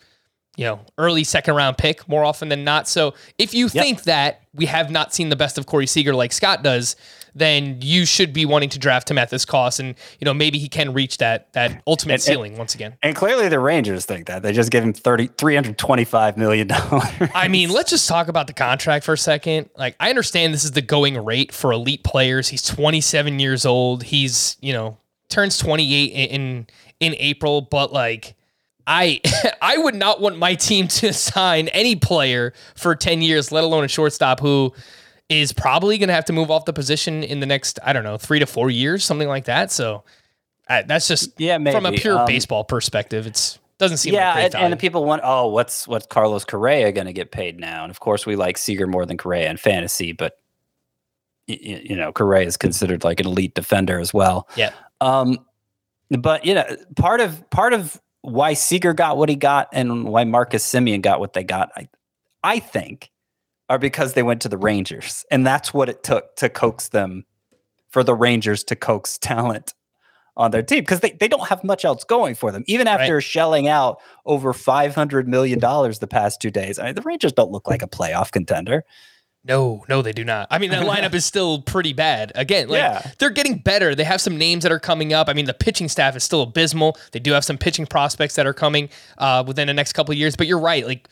you 0.58 0.66
know 0.66 0.80
early 0.98 1.24
second 1.24 1.56
round 1.56 1.78
pick 1.78 2.08
more 2.08 2.26
often 2.26 2.50
than 2.50 2.64
not. 2.64 2.88
So 2.88 3.14
if 3.38 3.54
you 3.54 3.70
think 3.70 4.04
that 4.04 4.42
we 4.54 4.66
have 4.66 4.92
not 4.92 5.14
seen 5.14 5.30
the 5.30 5.36
best 5.36 5.58
of 5.58 5.66
Corey 5.66 5.88
Seager 5.88 6.14
like 6.14 6.34
Scott 6.34 6.62
does, 6.62 6.96
then 7.34 7.78
you 7.82 8.06
should 8.06 8.34
be 8.34 8.46
wanting 8.46 8.70
to 8.70 8.80
draft 8.80 9.10
him 9.10 9.18
at 9.18 9.30
this 9.30 9.46
cost, 9.46 9.80
and 9.80 9.96
you 10.20 10.26
know 10.26 10.34
maybe 10.34 10.58
he 10.60 10.68
can 10.68 10.94
reach 10.94 11.18
that 11.18 11.54
that 11.54 11.82
ultimate 11.88 12.16
and- 12.16 12.22
ceiling 12.22 12.58
once 12.58 12.76
again. 12.76 12.98
And 13.02 13.16
clearly 13.16 13.48
the 13.48 13.60
Rangers 13.60 14.06
think 14.06 14.28
that. 14.28 14.42
They 14.44 14.52
just 14.52 14.72
give 14.72 14.84
him 14.84 14.94
30, 14.94 15.30
$325 15.30 16.38
million. 16.38 16.68
I 17.34 17.48
mean, 17.48 17.70
let's 17.70 17.90
just 17.90 18.08
talk 18.08 18.28
about 18.28 18.48
the 18.48 18.54
contract 18.54 19.06
for 19.06 19.14
a 19.14 19.18
second. 19.18 19.70
Like, 19.78 19.96
I 20.00 20.10
understand 20.10 20.54
this 20.54 20.64
is 20.64 20.72
the 20.72 20.82
going 20.82 21.24
rate 21.24 21.52
for 21.54 21.72
elite 21.72 22.04
players. 22.04 22.50
He's 22.50 22.64
27 22.64 23.40
years 23.40 23.66
old. 23.66 24.04
He's, 24.04 24.58
you 24.60 24.74
know, 24.74 24.98
turns 25.30 25.58
28 25.58 26.06
in 26.12 26.42
in, 26.42 26.68
in 27.00 27.16
April, 27.18 27.62
but 27.62 27.94
like 27.94 28.36
I 28.88 29.22
I 29.62 29.78
would 29.78 29.96
not 29.96 30.22
want 30.22 30.38
my 30.38 30.56
team 30.56 30.88
to 30.90 31.14
sign 31.32 31.68
any 31.70 31.96
player 31.96 32.54
for 32.76 32.96
10 32.96 33.22
years, 33.22 33.52
let 33.52 33.64
alone 33.64 33.84
a 33.84 33.88
shortstop 33.88 34.40
who 34.40 34.74
is 35.30 35.54
probably 35.54 35.98
going 35.98 36.10
to 36.10 36.14
have 36.14 36.26
to 36.26 36.34
move 36.34 36.52
off 36.52 36.66
the 36.66 36.74
position 36.74 37.24
in 37.24 37.40
the 37.40 37.46
next, 37.46 37.80
I 37.84 37.94
don't 37.94 38.04
know, 38.04 38.18
3 38.18 38.40
to 38.40 38.46
4 38.46 38.70
years, 38.70 39.06
something 39.06 39.30
like 39.30 39.46
that. 39.46 39.72
So, 39.72 40.04
uh, 40.68 40.84
that's 40.86 41.08
just 41.08 41.40
Yeah, 41.40 41.58
from 41.58 41.86
a 41.86 41.92
pure 41.94 42.20
Um, 42.20 42.26
baseball 42.26 42.64
perspective. 42.66 43.26
It's 43.28 43.58
doesn't 43.78 43.98
seem 43.98 44.14
yeah, 44.14 44.28
like 44.28 44.36
great 44.36 44.56
and, 44.56 44.64
and 44.66 44.74
the 44.74 44.78
people 44.78 45.06
want, 45.06 45.22
oh, 45.24 45.48
what's 45.48 45.88
what's 45.88 46.06
Carlos 46.06 46.46
Correa 46.46 46.92
going 46.92 47.08
to 47.08 47.14
get 47.14 47.32
paid 47.32 47.60
now? 47.60 47.84
And 47.84 47.90
of 47.90 48.00
course, 48.00 48.26
we 48.28 48.36
like 48.36 48.58
Seager 48.60 48.86
more 48.88 49.06
than 49.08 49.18
Correa 49.18 49.50
in 49.50 49.58
fantasy, 49.58 50.12
but 50.12 50.34
y- 51.48 51.58
y- 51.66 51.82
you 51.84 51.96
know, 51.96 52.12
Correa 52.12 52.46
is 52.46 52.58
considered 52.58 53.04
like 53.04 53.20
an 53.20 53.26
elite 53.26 53.56
defender 53.56 54.00
as 54.00 54.14
well. 54.14 54.48
Yeah. 54.56 54.72
Um, 55.02 55.40
but 56.12 56.46
you 56.46 56.54
know, 56.54 56.64
part 56.96 57.22
of 57.22 57.50
part 57.50 57.74
of 57.74 58.00
why 58.22 58.54
Seager 58.54 58.94
got 58.94 59.18
what 59.18 59.30
he 59.30 59.36
got 59.36 59.68
and 59.74 60.06
why 60.06 60.24
Marcus 60.24 60.66
Semien 60.70 61.02
got 61.02 61.20
what 61.20 61.34
they 61.34 61.44
got, 61.44 61.72
I, 61.76 61.90
I 62.44 62.60
think, 62.60 63.12
are 63.70 63.80
because 63.80 64.14
they 64.14 64.24
went 64.24 64.42
to 64.42 64.50
the 64.50 64.58
Rangers, 64.58 65.26
and 65.32 65.46
that's 65.46 65.74
what 65.74 65.90
it 65.90 66.04
took 66.04 66.36
to 66.38 66.50
coax 66.50 66.90
them 66.90 67.26
for 67.90 68.04
the 68.04 68.16
Rangers 68.16 68.64
to 68.66 68.76
coax 68.76 69.18
talent 69.18 69.74
on 70.38 70.52
their 70.52 70.64
team 70.64 70.80
because 70.80 71.02
they, 71.02 71.12
they 71.12 71.28
don't 71.28 71.48
have 71.48 71.64
much 71.64 71.84
else 71.84 72.04
going 72.04 72.36
for 72.36 72.52
them. 72.52 72.64
Even 72.68 72.88
after 72.88 73.20
shelling 73.22 73.68
out 73.68 74.00
over 74.26 74.54
$500 74.54 75.26
million 75.26 75.60
the 75.60 76.08
past 76.10 76.42
two 76.42 76.52
days, 76.52 76.80
I 76.80 76.86
mean, 76.86 76.96
the 76.96 77.02
Rangers 77.02 77.34
don't 77.34 77.52
look 77.52 77.68
like 77.68 77.82
a 77.82 77.88
playoff 77.88 78.32
contender. 78.32 78.84
No, 79.44 79.84
no, 79.90 80.04
they 80.04 80.12
do 80.12 80.24
not. 80.24 80.48
I 80.52 80.60
mean, 80.60 80.70
that 80.70 80.84
lineup 80.86 81.16
is 81.16 81.26
still 81.26 81.62
pretty 81.64 81.94
bad. 81.94 82.32
Again, 82.36 82.68
like 82.70 82.78
Yeah. 82.78 83.12
they're 83.18 83.32
getting 83.32 83.58
better. 83.58 83.96
They 83.96 84.04
have 84.04 84.22
some 84.22 84.38
names 84.38 84.62
that 84.64 84.72
are 84.72 84.80
coming 84.80 85.14
up. 85.14 85.30
I 85.30 85.34
mean, 85.34 85.46
the 85.46 85.54
pitching 85.56 85.90
staff 85.90 86.16
is 86.16 86.24
still 86.24 86.44
abysmal. 86.44 86.96
They 87.12 87.20
do 87.20 87.32
have 87.32 87.44
some 87.44 87.58
pitching 87.58 87.88
prospects 87.88 88.36
that 88.36 88.46
are 88.46 88.54
coming 88.54 88.90
uh, 89.18 89.44
within 89.48 89.68
the 89.68 89.74
next 89.74 89.94
couple 89.94 90.12
of 90.12 90.18
years. 90.20 90.36
But 90.36 90.46
you're 90.46 90.60
right. 90.60 90.86
Like 90.86 91.08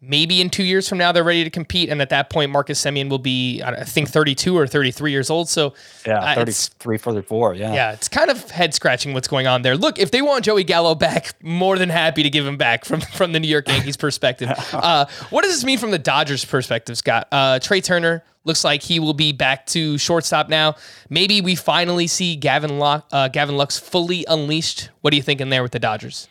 maybe 0.00 0.40
in 0.40 0.48
two 0.50 0.62
years 0.62 0.88
from 0.88 0.98
now, 0.98 1.12
they're 1.12 1.22
ready 1.24 1.44
to 1.44 1.50
compete, 1.50 1.88
and 1.90 2.00
at 2.00 2.08
that 2.10 2.30
point, 2.30 2.50
Marcus 2.50 2.80
Semien 2.82 3.08
will 3.10 3.18
be, 3.18 3.62
I 3.62 3.84
think, 3.84 4.08
32 4.08 4.56
or 4.56 4.66
33 4.66 5.10
years 5.12 5.28
old. 5.30 5.48
So 5.48 5.74
Yeah, 6.06 6.18
uh, 6.20 6.32
it's- 6.42 6.68
33, 6.68 6.98
44. 6.98 7.54
Yeah. 7.54 7.74
yeah, 7.74 7.92
it's 7.92 8.08
kind 8.08 8.30
of 8.30 8.50
head 8.50 8.72
scratching 8.74 9.12
what's 9.14 9.28
going 9.28 9.46
on 9.46 9.62
there. 9.62 9.76
Look, 9.76 9.98
if 9.98 10.10
they 10.10 10.22
want 10.22 10.44
Joey 10.44 10.64
Gallo 10.64 10.94
back, 10.94 11.32
more 11.42 11.78
than 11.78 11.88
happy 11.90 12.22
to 12.22 12.30
give 12.30 12.46
him 12.46 12.56
back 12.56 12.84
from 12.84 13.00
from 13.20 13.32
the 13.32 13.40
New 13.40 13.48
York 13.48 13.68
Yankees 13.68 13.96
perspective. 13.98 14.48
Uh, 14.72 15.06
what 15.30 15.42
does 15.44 15.52
this 15.52 15.64
mean 15.64 15.78
from 15.78 15.90
the 15.90 15.98
Dodgers 15.98 16.44
perspective, 16.44 16.96
Scott? 16.96 17.28
Uh, 17.30 17.58
Trea 17.58 17.80
Turner 17.80 18.22
looks 18.44 18.64
like 18.64 18.82
he 18.82 18.98
will 18.98 19.12
be 19.12 19.32
back 19.32 19.66
to 19.66 19.98
shortstop 19.98 20.48
now. 20.48 20.74
Maybe 21.10 21.42
we 21.42 21.54
finally 21.54 22.06
see 22.06 22.36
Gavin 22.36 22.78
Lo- 22.78 23.02
uh, 23.12 23.28
Gavin 23.28 23.56
Lux 23.58 23.78
fully 23.78 24.24
unleashed. 24.28 24.88
What 25.02 25.12
are 25.12 25.16
you 25.16 25.22
thinking 25.22 25.50
there 25.50 25.62
with 25.62 25.72
the 25.72 25.78
Dodgers? 25.78 26.26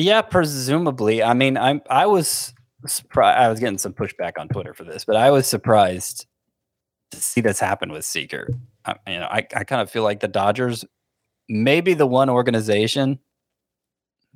Yeah, 0.00 0.22
presumably. 0.22 1.22
I 1.22 1.34
mean, 1.34 1.56
I'm 1.56 1.82
I 1.90 2.06
was 2.06 2.54
surprised. 2.86 3.38
I 3.38 3.48
was 3.48 3.60
getting 3.60 3.78
some 3.78 3.92
pushback 3.92 4.32
on 4.38 4.48
Twitter 4.48 4.72
for 4.72 4.84
this, 4.84 5.04
but 5.04 5.16
I 5.16 5.30
was 5.30 5.46
surprised 5.46 6.26
to 7.10 7.18
see 7.18 7.40
this 7.40 7.60
happen 7.60 7.92
with 7.92 8.04
Seager. 8.04 8.48
I, 8.84 8.94
you 9.06 9.18
know, 9.18 9.26
I, 9.26 9.46
I 9.54 9.64
kind 9.64 9.82
of 9.82 9.90
feel 9.90 10.02
like 10.02 10.20
the 10.20 10.28
Dodgers, 10.28 10.84
maybe 11.48 11.92
the 11.92 12.06
one 12.06 12.30
organization, 12.30 13.18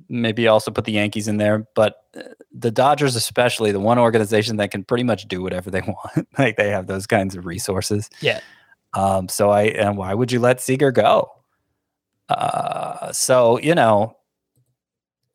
maybe 0.07 0.47
also 0.47 0.69
put 0.71 0.85
the 0.85 0.91
Yankees 0.91 1.27
in 1.27 1.37
there, 1.37 1.67
but 1.73 1.95
uh, 2.15 2.21
the 2.51 2.71
Dodgers, 2.71 3.15
especially 3.15 3.71
the 3.71 3.79
one 3.79 3.97
organization 3.97 4.57
that 4.57 4.69
can 4.69 4.83
pretty 4.83 5.03
much 5.03 5.27
do 5.27 5.41
whatever 5.41 5.71
they 5.71 5.81
want. 5.87 6.27
like 6.37 6.57
they 6.57 6.69
have 6.69 6.85
those 6.87 7.07
kinds 7.07 7.35
of 7.35 7.45
resources. 7.45 8.09
Yeah. 8.21 8.39
Um, 8.93 9.29
so 9.29 9.49
I 9.49 9.63
and 9.63 9.97
why 9.97 10.13
would 10.13 10.31
you 10.31 10.39
let 10.39 10.61
Seager 10.61 10.91
go? 10.91 11.31
Uh, 12.29 13.11
so 13.11 13.59
you 13.59 13.73
know, 13.73 14.17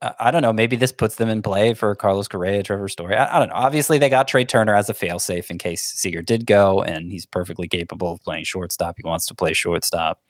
I, 0.02 0.30
don't 0.30 0.40
know. 0.40 0.52
Maybe 0.52 0.76
this 0.76 0.92
puts 0.92 1.16
them 1.16 1.28
in 1.28 1.42
play 1.42 1.74
for 1.74 1.94
Carlos 1.94 2.26
Correa, 2.26 2.62
Trevor 2.62 2.88
Story. 2.88 3.16
I, 3.16 3.36
I 3.36 3.38
don't 3.38 3.48
know. 3.48 3.54
Obviously, 3.54 3.98
they 3.98 4.08
got 4.08 4.28
Trea 4.28 4.46
Turner 4.46 4.74
as 4.74 4.88
a 4.88 4.94
failsafe 4.94 5.50
in 5.50 5.58
case 5.58 5.82
Seager 5.82 6.22
did 6.22 6.46
go, 6.46 6.82
and 6.82 7.12
he's 7.12 7.26
perfectly 7.26 7.68
capable 7.68 8.12
of 8.12 8.22
playing 8.22 8.44
shortstop. 8.44 8.96
He 8.96 9.06
wants 9.06 9.26
to 9.26 9.34
play 9.34 9.52
shortstop. 9.52 10.20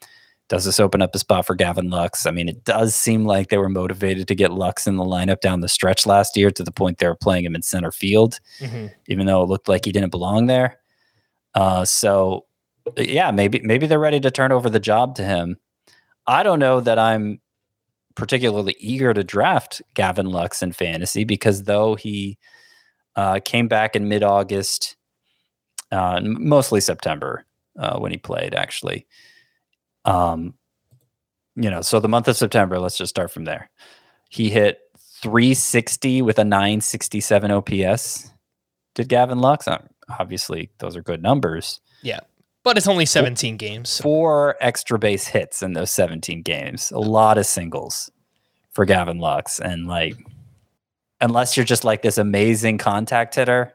Does 0.48 0.64
this 0.64 0.80
open 0.80 1.00
up 1.00 1.14
a 1.14 1.18
spot 1.20 1.46
for 1.46 1.54
Gavin 1.54 1.90
Lux? 1.90 2.26
I 2.26 2.32
mean, 2.32 2.48
it 2.48 2.64
does 2.64 2.96
seem 2.96 3.24
like 3.24 3.48
they 3.48 3.58
were 3.58 3.68
motivated 3.68 4.26
to 4.26 4.34
get 4.34 4.50
Lux 4.50 4.88
in 4.88 4.96
the 4.96 5.04
lineup 5.04 5.40
down 5.40 5.60
the 5.60 5.68
stretch 5.68 6.04
last 6.04 6.36
year 6.36 6.50
to 6.50 6.64
the 6.64 6.72
point 6.72 6.98
they 6.98 7.06
were 7.06 7.14
playing 7.14 7.44
him 7.44 7.54
in 7.54 7.62
center 7.62 7.92
field, 7.92 8.40
hmm 8.58 8.86
even 9.06 9.26
though 9.26 9.42
it 9.42 9.48
looked 9.48 9.68
like 9.68 9.84
he 9.84 9.92
didn't 9.92 10.10
belong 10.10 10.46
there. 10.46 10.78
Uh, 11.54 11.84
so, 11.84 12.46
yeah, 12.96 13.30
maybe 13.30 13.60
maybe 13.62 13.86
they're 13.86 14.00
ready 14.00 14.18
to 14.18 14.30
turn 14.32 14.50
over 14.50 14.68
the 14.68 14.80
job 14.80 15.14
to 15.16 15.22
him. 15.22 15.56
I 16.26 16.42
don't 16.42 16.58
know 16.58 16.80
that 16.80 16.98
I'm 16.98 17.40
particularly 18.14 18.76
eager 18.78 19.14
to 19.14 19.24
draft 19.24 19.82
Gavin 19.94 20.26
Lux 20.26 20.62
in 20.62 20.72
fantasy 20.72 21.24
because 21.24 21.64
though 21.64 21.94
he 21.94 22.38
uh, 23.16 23.40
came 23.44 23.68
back 23.68 23.96
in 23.96 24.08
mid 24.08 24.22
August, 24.22 24.96
uh, 25.92 26.20
mostly 26.22 26.80
September 26.80 27.44
uh, 27.78 27.98
when 27.98 28.12
he 28.12 28.18
played, 28.18 28.54
actually. 28.54 29.06
Um, 30.04 30.54
you 31.56 31.70
know, 31.70 31.82
so 31.82 32.00
the 32.00 32.08
month 32.08 32.28
of 32.28 32.36
September, 32.36 32.78
let's 32.78 32.96
just 32.96 33.10
start 33.10 33.30
from 33.30 33.44
there. 33.44 33.70
He 34.30 34.50
hit 34.50 34.80
360 35.22 36.22
with 36.22 36.38
a 36.38 36.44
967 36.44 37.50
OPS. 37.50 38.30
Did 38.94 39.08
Gavin 39.08 39.38
Lux? 39.38 39.68
Uh, 39.68 39.78
obviously, 40.18 40.70
those 40.78 40.96
are 40.96 41.02
good 41.02 41.22
numbers. 41.22 41.80
But 42.62 42.76
it's 42.76 42.86
only 42.88 43.06
17 43.06 43.56
games. 43.56 43.88
so- 43.90 44.02
Four 44.02 44.56
extra 44.60 44.98
base 44.98 45.26
hits 45.28 45.62
in 45.62 45.72
those 45.72 45.90
17 45.90 46.42
games. 46.42 46.90
A 46.90 46.98
lot 46.98 47.38
of 47.38 47.46
singles 47.46 48.10
for 48.72 48.84
Gavin 48.84 49.18
Lux. 49.18 49.58
And 49.60 49.86
like, 49.86 50.14
unless 51.20 51.56
you're 51.56 51.64
just 51.64 51.84
like 51.84 52.02
this 52.02 52.18
amazing 52.18 52.78
contact 52.78 53.34
hitter, 53.34 53.74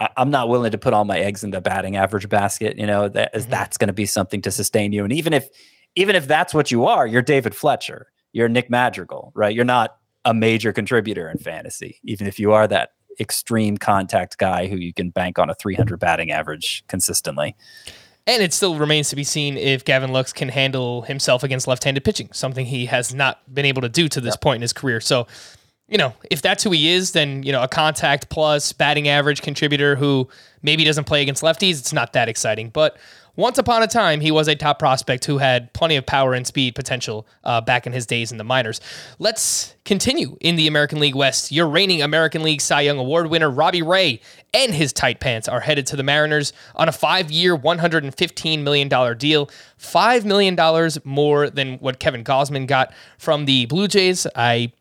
I, 0.00 0.08
I'm 0.16 0.30
not 0.30 0.48
willing 0.48 0.70
to 0.72 0.78
put 0.78 0.94
all 0.94 1.04
my 1.04 1.18
eggs 1.18 1.42
in 1.44 1.50
the 1.50 1.60
batting 1.60 1.96
average 1.96 2.28
basket. 2.28 2.78
You 2.78 2.86
know, 2.86 3.08
that 3.08 3.34
Mhm. 3.34 3.48
that's 3.48 3.76
going 3.78 3.88
to 3.88 3.92
be 3.94 4.06
something 4.06 4.40
to 4.42 4.50
sustain 4.50 4.92
you. 4.92 5.02
And 5.04 5.12
even 5.12 5.32
if, 5.32 5.48
even 5.96 6.16
if 6.16 6.26
that's 6.28 6.54
what 6.54 6.70
you 6.70 6.86
are, 6.86 7.06
you're 7.06 7.22
David 7.22 7.54
Fletcher, 7.54 8.06
you're 8.32 8.48
Nick 8.48 8.70
Madrigal, 8.70 9.32
right? 9.34 9.54
You're 9.54 9.64
not 9.64 9.96
a 10.24 10.32
major 10.34 10.72
contributor 10.72 11.28
in 11.28 11.38
fantasy, 11.38 11.98
even 12.02 12.26
if 12.26 12.38
you 12.38 12.52
are 12.52 12.66
that 12.66 12.90
extreme 13.20 13.76
contact 13.76 14.38
guy 14.38 14.66
who 14.66 14.76
you 14.76 14.92
can 14.92 15.10
bank 15.10 15.38
on 15.38 15.50
a 15.50 15.54
300 15.54 15.98
batting 15.98 16.30
average 16.30 16.84
consistently. 16.88 17.56
And 18.26 18.42
it 18.42 18.54
still 18.54 18.76
remains 18.76 19.10
to 19.10 19.16
be 19.16 19.24
seen 19.24 19.58
if 19.58 19.84
Gavin 19.84 20.10
Lux 20.10 20.32
can 20.32 20.48
handle 20.48 21.02
himself 21.02 21.42
against 21.42 21.68
left-handed 21.68 22.04
pitching, 22.04 22.30
something 22.32 22.64
he 22.64 22.86
has 22.86 23.14
not 23.14 23.40
been 23.52 23.66
able 23.66 23.82
to 23.82 23.88
do 23.88 24.08
to 24.08 24.20
this 24.20 24.34
point 24.34 24.56
in 24.56 24.62
his 24.62 24.72
career. 24.72 25.00
So, 25.00 25.26
you 25.88 25.98
know, 25.98 26.14
if 26.30 26.40
that's 26.40 26.64
who 26.64 26.70
he 26.70 26.90
is, 26.90 27.12
then 27.12 27.42
you 27.42 27.52
know 27.52 27.62
a 27.62 27.68
contact 27.68 28.30
plus 28.30 28.72
batting 28.72 29.08
average 29.08 29.42
contributor 29.42 29.94
who 29.96 30.26
maybe 30.62 30.84
doesn't 30.84 31.04
play 31.04 31.20
against 31.20 31.42
lefties, 31.42 31.78
it's 31.78 31.92
not 31.92 32.14
that 32.14 32.30
exciting. 32.30 32.70
But 32.70 32.96
once 33.36 33.58
upon 33.58 33.82
a 33.82 33.86
time, 33.86 34.20
he 34.20 34.30
was 34.30 34.46
a 34.46 34.54
top 34.54 34.78
prospect 34.78 35.24
who 35.24 35.38
had 35.38 35.72
plenty 35.72 35.96
of 35.96 36.06
power 36.06 36.34
and 36.34 36.46
speed 36.46 36.74
potential 36.74 37.26
uh, 37.42 37.60
back 37.60 37.86
in 37.86 37.92
his 37.92 38.06
days 38.06 38.30
in 38.30 38.38
the 38.38 38.44
minors. 38.44 38.80
Let's 39.18 39.74
continue 39.84 40.36
in 40.40 40.54
the 40.56 40.68
American 40.68 41.00
League 41.00 41.16
West. 41.16 41.50
Your 41.50 41.68
reigning 41.68 42.00
American 42.00 42.42
League 42.42 42.60
Cy 42.60 42.82
Young 42.82 42.98
Award 42.98 43.28
winner 43.28 43.50
Robbie 43.50 43.82
Ray 43.82 44.20
and 44.52 44.72
his 44.72 44.92
tight 44.92 45.18
pants 45.18 45.48
are 45.48 45.60
headed 45.60 45.86
to 45.88 45.96
the 45.96 46.04
Mariners 46.04 46.52
on 46.76 46.88
a 46.88 46.92
five-year, 46.92 47.56
$115 47.56 48.62
million 48.62 49.18
deal. 49.18 49.50
$5 49.78 50.24
million 50.24 50.90
more 51.04 51.50
than 51.50 51.78
what 51.78 51.98
Kevin 51.98 52.22
Gausman 52.22 52.68
got 52.68 52.92
from 53.18 53.46
the 53.46 53.66
Blue 53.66 53.88
Jays. 53.88 54.28
I 54.36 54.72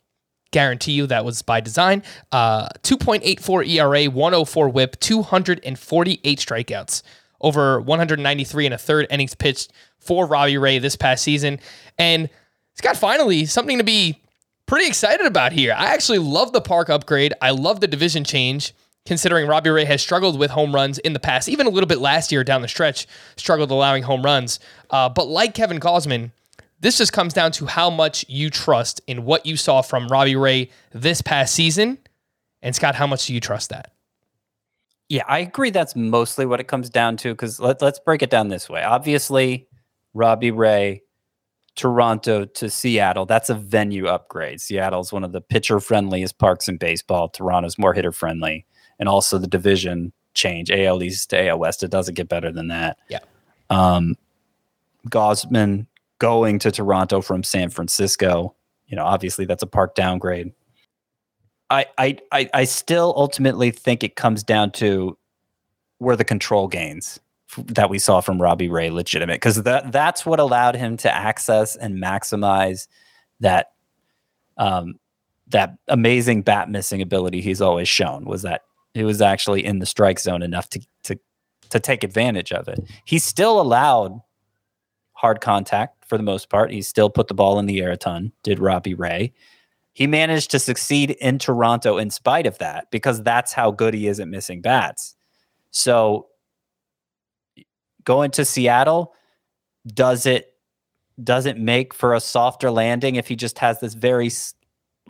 guarantee 0.51 0.91
you 0.91 1.07
that 1.07 1.25
was 1.25 1.41
by 1.41 1.59
design. 1.59 2.03
Uh, 2.31 2.69
2.84 2.83 3.67
ERA, 3.67 4.05
104 4.05 4.69
whip, 4.69 4.99
248 4.99 6.39
strikeouts 6.39 7.01
over 7.43 7.79
193 7.81 8.65
and 8.65 8.73
a 8.73 8.77
third 8.77 9.05
innings 9.11 9.35
pitched 9.35 9.71
for 9.99 10.25
Robbie 10.25 10.57
Ray 10.57 10.79
this 10.79 10.95
past 10.95 11.23
season. 11.23 11.59
And 11.99 12.29
it's 12.71 12.81
got 12.81 12.97
finally 12.97 13.45
something 13.45 13.77
to 13.77 13.83
be 13.83 14.21
pretty 14.65 14.87
excited 14.87 15.27
about 15.27 15.51
here. 15.51 15.75
I 15.77 15.93
actually 15.93 16.19
love 16.19 16.53
the 16.53 16.61
park 16.61 16.89
upgrade. 16.89 17.33
I 17.41 17.51
love 17.51 17.79
the 17.81 17.87
division 17.87 18.23
change. 18.23 18.73
Considering 19.05 19.47
Robbie 19.47 19.69
Ray 19.69 19.83
has 19.83 20.01
struggled 20.01 20.39
with 20.39 20.49
home 20.49 20.73
runs 20.73 20.97
in 20.99 21.11
the 21.11 21.19
past, 21.19 21.49
even 21.49 21.67
a 21.67 21.69
little 21.69 21.89
bit 21.89 21.99
last 21.99 22.31
year 22.31 22.41
down 22.41 22.61
the 22.61 22.69
stretch, 22.69 23.05
struggled 23.35 23.69
allowing 23.69 24.01
home 24.01 24.23
runs. 24.23 24.61
Uh, 24.89 25.09
but 25.09 25.27
like 25.27 25.53
Kevin 25.53 25.77
Gausman, 25.77 26.31
this 26.79 26.97
just 26.99 27.11
comes 27.11 27.33
down 27.33 27.51
to 27.53 27.65
how 27.65 27.89
much 27.89 28.25
you 28.29 28.49
trust 28.49 29.01
in 29.05 29.25
what 29.25 29.45
you 29.45 29.57
saw 29.57 29.81
from 29.81 30.07
Robbie 30.07 30.37
Ray 30.37 30.69
this 30.93 31.21
past 31.21 31.53
season. 31.53 31.97
And 32.61 32.73
Scott, 32.73 32.95
how 32.95 33.05
much 33.05 33.25
do 33.25 33.33
you 33.33 33.41
trust 33.41 33.71
that? 33.71 33.91
Yeah, 35.09 35.23
I 35.27 35.39
agree. 35.39 35.69
That's 35.69 35.95
mostly 35.95 36.45
what 36.45 36.59
it 36.59 36.67
comes 36.67 36.89
down 36.89 37.17
to. 37.17 37.33
Because 37.33 37.59
let, 37.59 37.81
let's 37.81 37.99
break 37.99 38.21
it 38.21 38.29
down 38.29 38.49
this 38.49 38.69
way. 38.69 38.83
Obviously, 38.83 39.67
Robbie 40.13 40.51
Ray, 40.51 41.03
Toronto 41.75 42.45
to 42.45 42.69
Seattle, 42.69 43.25
that's 43.25 43.49
a 43.49 43.55
venue 43.55 44.07
upgrade. 44.07 44.61
Seattle's 44.61 45.11
one 45.11 45.23
of 45.23 45.31
the 45.31 45.41
pitcher 45.41 45.79
friendliest 45.79 46.37
parks 46.37 46.67
in 46.67 46.77
baseball. 46.77 47.29
Toronto's 47.29 47.77
more 47.77 47.93
hitter 47.93 48.11
friendly. 48.11 48.65
And 48.99 49.09
also 49.09 49.37
the 49.37 49.47
division 49.47 50.13
change, 50.33 50.71
AL 50.71 51.03
East 51.03 51.29
to 51.31 51.47
AL 51.47 51.59
West. 51.59 51.83
It 51.83 51.91
doesn't 51.91 52.15
get 52.15 52.29
better 52.29 52.51
than 52.51 52.67
that. 52.69 52.97
Yeah. 53.09 53.19
Um, 53.69 54.15
Gausman 55.09 55.87
going 56.19 56.59
to 56.59 56.71
Toronto 56.71 57.21
from 57.21 57.43
San 57.43 57.69
Francisco, 57.69 58.55
you 58.87 58.95
know, 58.95 59.03
obviously 59.03 59.45
that's 59.45 59.63
a 59.63 59.67
park 59.67 59.95
downgrade. 59.95 60.53
I, 61.73 62.17
I, 62.31 62.49
I, 62.53 62.63
still 62.65 63.13
ultimately 63.17 63.71
think 63.71 64.03
it 64.03 64.15
comes 64.15 64.43
down 64.43 64.71
to 64.73 65.17
were 65.99 66.15
the 66.15 66.23
control 66.23 66.67
gains 66.67 67.19
that 67.57 67.89
we 67.89 67.99
saw 67.99 68.21
from 68.21 68.41
Robbie 68.41 68.69
Ray 68.69 68.89
legitimate 68.89 69.35
because 69.35 69.63
that 69.63 69.91
that's 69.91 70.25
what 70.25 70.39
allowed 70.39 70.75
him 70.75 70.97
to 70.97 71.13
access 71.13 71.75
and 71.75 72.01
maximize 72.01 72.87
that 73.39 73.71
um, 74.57 74.95
that 75.47 75.77
amazing 75.87 76.41
bat 76.41 76.69
missing 76.69 77.01
ability 77.01 77.41
he's 77.41 77.61
always 77.61 77.87
shown 77.87 78.25
was 78.25 78.41
that 78.43 78.61
he 78.93 79.03
was 79.03 79.21
actually 79.21 79.65
in 79.65 79.79
the 79.79 79.85
strike 79.85 80.19
zone 80.19 80.41
enough 80.41 80.69
to 80.69 80.81
to 81.03 81.19
to 81.69 81.79
take 81.79 82.03
advantage 82.03 82.51
of 82.51 82.67
it. 82.67 82.79
He 83.05 83.19
still 83.19 83.59
allowed 83.59 84.21
hard 85.13 85.41
contact 85.41 86.05
for 86.05 86.17
the 86.17 86.23
most 86.23 86.49
part. 86.49 86.71
He 86.71 86.81
still 86.81 87.09
put 87.09 87.27
the 87.27 87.33
ball 87.33 87.57
in 87.59 87.65
the 87.65 87.81
air 87.81 87.91
a 87.91 87.97
ton. 87.97 88.31
Did 88.43 88.59
Robbie 88.59 88.93
Ray? 88.93 89.33
He 89.93 90.07
managed 90.07 90.49
to 90.51 90.59
succeed 90.59 91.11
in 91.11 91.37
Toronto 91.37 91.97
in 91.97 92.09
spite 92.09 92.47
of 92.47 92.57
that 92.57 92.89
because 92.91 93.21
that's 93.21 93.53
how 93.53 93.71
good 93.71 93.93
he 93.93 94.07
is 94.07 94.19
at 94.19 94.27
missing 94.27 94.61
bats. 94.61 95.15
So 95.69 96.27
going 98.03 98.31
to 98.31 98.45
Seattle, 98.45 99.13
does 99.87 100.25
it 100.25 100.53
does 101.23 101.45
it 101.45 101.59
make 101.59 101.93
for 101.93 102.15
a 102.15 102.19
softer 102.19 102.71
landing 102.71 103.15
if 103.15 103.27
he 103.27 103.35
just 103.35 103.59
has 103.59 103.79
this 103.79 103.93
very 103.93 104.31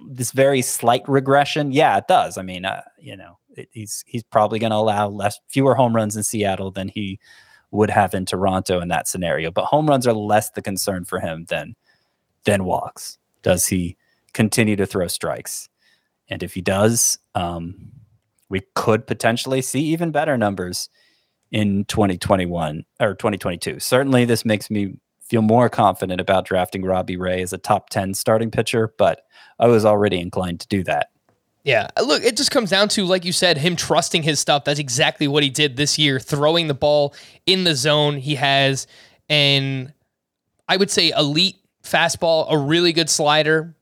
this 0.06 0.32
very 0.32 0.62
slight 0.62 1.08
regression? 1.08 1.72
Yeah, 1.72 1.98
it 1.98 2.08
does. 2.08 2.38
I 2.38 2.42
mean, 2.42 2.66
uh, 2.66 2.82
you 3.00 3.16
know, 3.16 3.38
it, 3.56 3.70
he's 3.72 4.04
he's 4.06 4.24
probably 4.24 4.60
going 4.60 4.72
to 4.72 4.78
allow 4.78 5.08
less 5.08 5.40
fewer 5.48 5.76
home 5.76 5.96
runs 5.96 6.18
in 6.18 6.24
Seattle 6.24 6.72
than 6.72 6.90
he 6.90 7.20
would 7.72 7.90
have 7.90 8.14
in 8.14 8.26
Toronto 8.26 8.82
in 8.82 8.90
that 8.90 9.08
scenario. 9.08 9.50
But 9.50 9.66
home 9.66 9.88
runs 9.88 10.06
are 10.06 10.14
less 10.14 10.50
the 10.52 10.62
concern 10.62 11.06
for 11.06 11.20
him 11.20 11.46
than 11.46 11.76
than 12.44 12.66
walks. 12.66 13.18
Does 13.44 13.68
he 13.68 13.98
continue 14.34 14.76
to 14.76 14.86
throw 14.86 15.08
strikes? 15.08 15.70
And 16.30 16.44
if 16.44 16.54
he 16.54 16.62
does, 16.62 17.18
um, 17.36 17.92
we 18.50 18.62
could 18.76 19.08
potentially 19.08 19.62
see 19.62 19.82
even 19.82 20.12
better 20.12 20.38
numbers 20.38 20.90
in 21.52 21.86
2021 21.86 22.86
or 23.00 23.14
2022. 23.14 23.80
Certainly, 23.80 24.26
this 24.26 24.46
makes 24.46 24.70
me 24.70 24.98
feel 25.22 25.42
more 25.42 25.70
confident 25.70 26.20
about 26.20 26.46
drafting 26.46 26.84
Robbie 26.84 27.18
Ray 27.18 27.42
as 27.42 27.54
a 27.54 27.58
top 27.58 27.90
10 27.90 28.14
starting 28.14 28.52
pitcher, 28.52 28.94
but 28.98 29.22
I 29.60 29.68
was 29.68 29.86
already 29.86 30.20
inclined 30.20 30.60
to 30.62 30.68
do 30.68 30.84
that. 30.84 31.10
Yeah, 31.64 31.88
uh, 31.96 32.04
look, 32.04 32.24
it 32.24 32.36
just 32.36 32.52
comes 32.52 32.70
down 32.70 32.90
to, 32.90 33.06
like 33.06 33.24
you 33.24 33.32
said, 33.32 33.58
him 33.58 33.76
trusting 33.76 34.24
his 34.24 34.40
stuff. 34.40 34.66
That's 34.66 34.80
exactly 34.80 35.28
what 35.28 35.44
he 35.44 35.50
did 35.50 35.78
this 35.78 35.98
year, 35.98 36.20
throwing 36.20 36.68
the 36.68 36.74
ball 36.74 37.16
in 37.46 37.64
the 37.64 37.74
zone. 37.74 38.18
He 38.18 38.36
has 38.36 38.86
an, 39.30 39.94
I 40.68 40.76
would 40.76 40.92
say, 40.92 41.12
elite 41.12 41.56
fastball, 41.84 42.48
a 42.50 42.58
really 42.58 42.92
good 42.92 43.10
slider, 43.10 43.76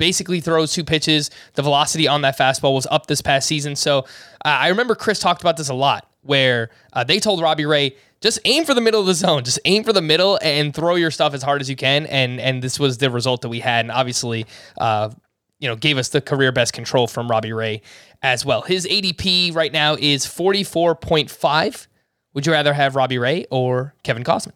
basically 0.00 0.40
throws 0.40 0.72
two 0.72 0.82
pitches. 0.82 1.30
The 1.54 1.62
velocity 1.62 2.08
on 2.08 2.22
that 2.22 2.36
fastball 2.36 2.74
was 2.74 2.88
up 2.90 3.06
this 3.06 3.20
past 3.22 3.46
season. 3.46 3.76
So 3.76 4.00
uh, 4.00 4.04
I 4.44 4.68
remember 4.68 4.96
Chris 4.96 5.20
talked 5.20 5.42
about 5.42 5.56
this 5.56 5.68
a 5.68 5.74
lot. 5.74 6.08
where 6.22 6.70
uh, 6.92 7.04
they 7.04 7.20
told 7.20 7.40
Robbie 7.40 7.66
Ray, 7.66 7.94
just 8.20 8.40
aim 8.44 8.64
for 8.64 8.74
the 8.74 8.80
middle 8.80 9.00
of 9.00 9.06
the 9.06 9.14
zone, 9.14 9.44
just 9.44 9.60
aim 9.64 9.84
for 9.84 9.92
the 9.92 10.02
middle 10.02 10.38
and 10.42 10.74
throw 10.74 10.96
your 10.96 11.10
stuff 11.10 11.32
as 11.34 11.42
hard 11.42 11.60
as 11.60 11.70
you 11.70 11.76
can. 11.76 12.06
And 12.06 12.40
and 12.40 12.60
this 12.62 12.80
was 12.80 12.98
the 12.98 13.10
result 13.10 13.42
that 13.42 13.48
we 13.48 13.60
had, 13.60 13.84
and 13.86 13.92
obviously, 13.92 14.44
uh, 14.78 15.10
you 15.58 15.68
know, 15.68 15.76
gave 15.76 15.96
us 15.98 16.08
the 16.08 16.20
career 16.20 16.52
best 16.52 16.72
control 16.72 17.06
from 17.06 17.30
Robbie 17.30 17.52
Ray 17.52 17.80
as 18.22 18.44
well. 18.44 18.62
His 18.62 18.86
ADP 18.86 19.54
right 19.54 19.72
now 19.72 19.96
is 19.98 20.26
forty 20.26 20.64
four 20.64 20.94
point 20.94 21.30
five. 21.30 21.86
Would 22.34 22.46
you 22.46 22.52
rather 22.52 22.72
have 22.74 22.94
Robbie 22.96 23.18
Ray 23.18 23.46
or 23.50 23.94
Kevin 24.02 24.24
Gausman? 24.24 24.52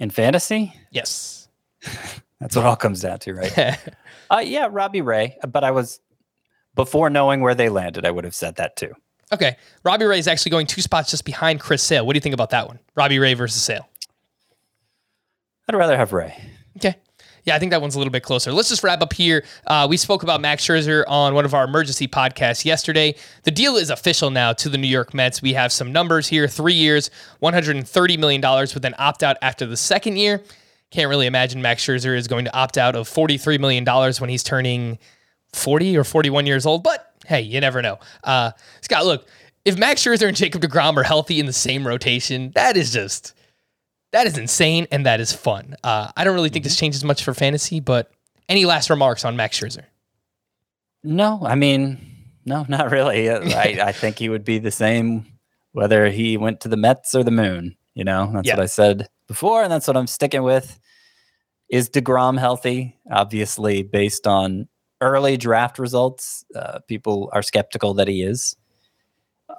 In 0.00 0.10
fantasy, 0.10 0.74
Yes. 0.90 1.48
that's 2.40 2.54
what 2.56 2.64
all 2.64 2.76
comes 2.76 3.00
down 3.02 3.18
to, 3.20 3.34
right? 3.34 3.78
uh, 4.30 4.38
yeah, 4.38 4.68
Robbie 4.70 5.02
Ray. 5.02 5.36
But 5.46 5.64
I 5.64 5.70
was 5.70 6.00
before 6.74 7.10
knowing 7.10 7.40
where 7.40 7.54
they 7.54 7.68
landed, 7.68 8.04
I 8.04 8.10
would 8.10 8.24
have 8.24 8.34
said 8.34 8.56
that 8.56 8.76
too. 8.76 8.92
Okay. 9.32 9.56
Robbie 9.84 10.06
Ray 10.06 10.18
is 10.18 10.28
actually 10.28 10.50
going 10.50 10.66
two 10.66 10.80
spots 10.80 11.10
just 11.10 11.24
behind 11.24 11.60
Chris 11.60 11.82
Sale. 11.82 12.06
What 12.06 12.14
do 12.14 12.16
you 12.16 12.22
think 12.22 12.34
about 12.34 12.50
that 12.50 12.66
one? 12.66 12.78
Robbie 12.94 13.18
Ray 13.18 13.34
versus 13.34 13.62
Sale. 13.62 13.88
I'd 15.68 15.76
rather 15.76 15.96
have 15.96 16.12
Ray. 16.12 16.34
Okay. 16.76 16.96
Yeah, 17.44 17.54
I 17.56 17.58
think 17.58 17.70
that 17.70 17.80
one's 17.80 17.94
a 17.94 17.98
little 17.98 18.12
bit 18.12 18.22
closer. 18.22 18.52
Let's 18.52 18.68
just 18.68 18.82
wrap 18.82 19.00
up 19.02 19.12
here. 19.12 19.44
Uh, 19.66 19.86
we 19.88 19.96
spoke 19.96 20.22
about 20.22 20.40
Max 20.40 20.64
Scherzer 20.66 21.04
on 21.08 21.34
one 21.34 21.44
of 21.44 21.54
our 21.54 21.64
emergency 21.64 22.06
podcasts 22.06 22.64
yesterday. 22.64 23.14
The 23.44 23.50
deal 23.50 23.76
is 23.76 23.90
official 23.90 24.30
now 24.30 24.52
to 24.54 24.68
the 24.68 24.78
New 24.78 24.88
York 24.88 25.14
Mets. 25.14 25.40
We 25.42 25.54
have 25.54 25.72
some 25.72 25.92
numbers 25.92 26.28
here 26.28 26.46
three 26.46 26.74
years, 26.74 27.10
$130 27.42 28.18
million 28.18 28.40
with 28.42 28.84
an 28.84 28.94
opt 28.98 29.22
out 29.22 29.36
after 29.42 29.66
the 29.66 29.76
second 29.76 30.16
year. 30.16 30.42
Can't 30.90 31.08
really 31.08 31.26
imagine 31.26 31.60
Max 31.60 31.84
Scherzer 31.84 32.16
is 32.16 32.26
going 32.28 32.44
to 32.46 32.56
opt 32.56 32.78
out 32.78 32.96
of 32.96 33.08
$43 33.08 33.60
million 33.60 33.84
when 34.18 34.30
he's 34.30 34.42
turning 34.42 34.98
40 35.52 35.96
or 35.98 36.04
41 36.04 36.46
years 36.46 36.64
old, 36.66 36.82
but 36.82 37.12
hey, 37.26 37.40
you 37.42 37.60
never 37.60 37.82
know. 37.82 37.98
Uh, 38.24 38.52
Scott, 38.80 39.04
look, 39.04 39.26
if 39.64 39.76
Max 39.76 40.02
Scherzer 40.02 40.28
and 40.28 40.36
Jacob 40.36 40.62
DeGrom 40.62 40.96
are 40.96 41.02
healthy 41.02 41.40
in 41.40 41.46
the 41.46 41.52
same 41.52 41.86
rotation, 41.86 42.52
that 42.54 42.76
is 42.76 42.90
just 42.92 43.34
that 44.12 44.26
is 44.26 44.38
insane 44.38 44.86
and 44.90 45.04
that 45.04 45.20
is 45.20 45.32
fun. 45.32 45.74
Uh, 45.84 46.10
I 46.16 46.24
don't 46.24 46.34
really 46.34 46.48
think 46.48 46.64
this 46.64 46.76
changes 46.76 47.04
much 47.04 47.22
for 47.22 47.34
fantasy, 47.34 47.80
but 47.80 48.10
any 48.48 48.64
last 48.64 48.88
remarks 48.88 49.24
on 49.26 49.36
Max 49.36 49.60
Scherzer? 49.60 49.84
No, 51.04 51.40
I 51.44 51.54
mean, 51.54 51.98
no, 52.46 52.64
not 52.68 52.90
really. 52.90 53.28
Uh, 53.28 53.40
I, 53.44 53.78
I 53.88 53.92
think 53.92 54.18
he 54.18 54.28
would 54.30 54.44
be 54.44 54.58
the 54.58 54.70
same 54.70 55.26
whether 55.72 56.08
he 56.08 56.36
went 56.38 56.60
to 56.60 56.68
the 56.68 56.76
Mets 56.78 57.14
or 57.14 57.22
the 57.22 57.30
moon. 57.30 57.76
You 57.94 58.04
know, 58.04 58.30
that's 58.32 58.46
Yeah. 58.48 58.54
what 58.56 58.62
I 58.62 58.66
said 58.66 59.08
before, 59.28 59.62
and 59.62 59.70
that's 59.70 59.86
what 59.86 59.96
I'm 59.96 60.06
sticking 60.06 60.42
with. 60.42 60.80
Is 61.68 61.88
DeGrom 61.90 62.38
healthy? 62.38 62.96
Obviously, 63.10 63.82
based 63.82 64.26
on 64.26 64.68
early 65.00 65.36
draft 65.36 65.78
results, 65.78 66.44
uh, 66.56 66.80
people 66.88 67.30
are 67.32 67.42
skeptical 67.42 67.94
that 67.94 68.08
he 68.08 68.22
is. 68.22 68.56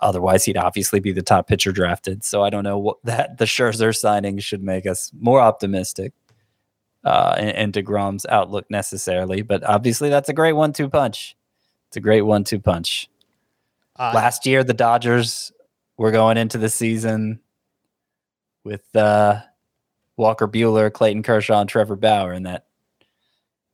Otherwise, 0.01 0.45
he'd 0.45 0.57
obviously 0.57 0.99
be 0.99 1.11
the 1.11 1.21
top 1.21 1.47
pitcher 1.47 1.71
drafted. 1.71 2.23
So 2.23 2.43
I 2.43 2.49
don't 2.49 2.63
know 2.63 2.77
what 2.77 2.97
that 3.03 3.37
the 3.37 3.45
Scherzer 3.45 3.95
signing 3.95 4.39
should 4.39 4.63
make 4.63 4.85
us 4.85 5.11
more 5.17 5.39
optimistic 5.39 6.13
uh, 7.03 7.35
in, 7.37 7.49
in 7.49 7.71
DeGrom's 7.71 8.25
outlook 8.25 8.65
necessarily. 8.69 9.41
But 9.41 9.63
obviously, 9.63 10.09
that's 10.09 10.29
a 10.29 10.33
great 10.33 10.53
one-two 10.53 10.89
punch. 10.89 11.35
It's 11.87 11.97
a 11.97 12.01
great 12.01 12.21
one-two 12.21 12.59
punch. 12.59 13.09
Uh, 13.95 14.11
Last 14.15 14.45
year, 14.45 14.63
the 14.63 14.73
Dodgers 14.73 15.51
were 15.97 16.11
going 16.11 16.37
into 16.37 16.57
the 16.57 16.69
season 16.69 17.39
with 18.63 18.95
uh, 18.95 19.41
Walker 20.19 20.47
Buehler, 20.47 20.91
Clayton 20.93 21.23
Kershaw, 21.23 21.61
and 21.61 21.69
Trevor 21.69 21.95
Bauer, 21.95 22.33
and 22.33 22.45
that 22.45 22.65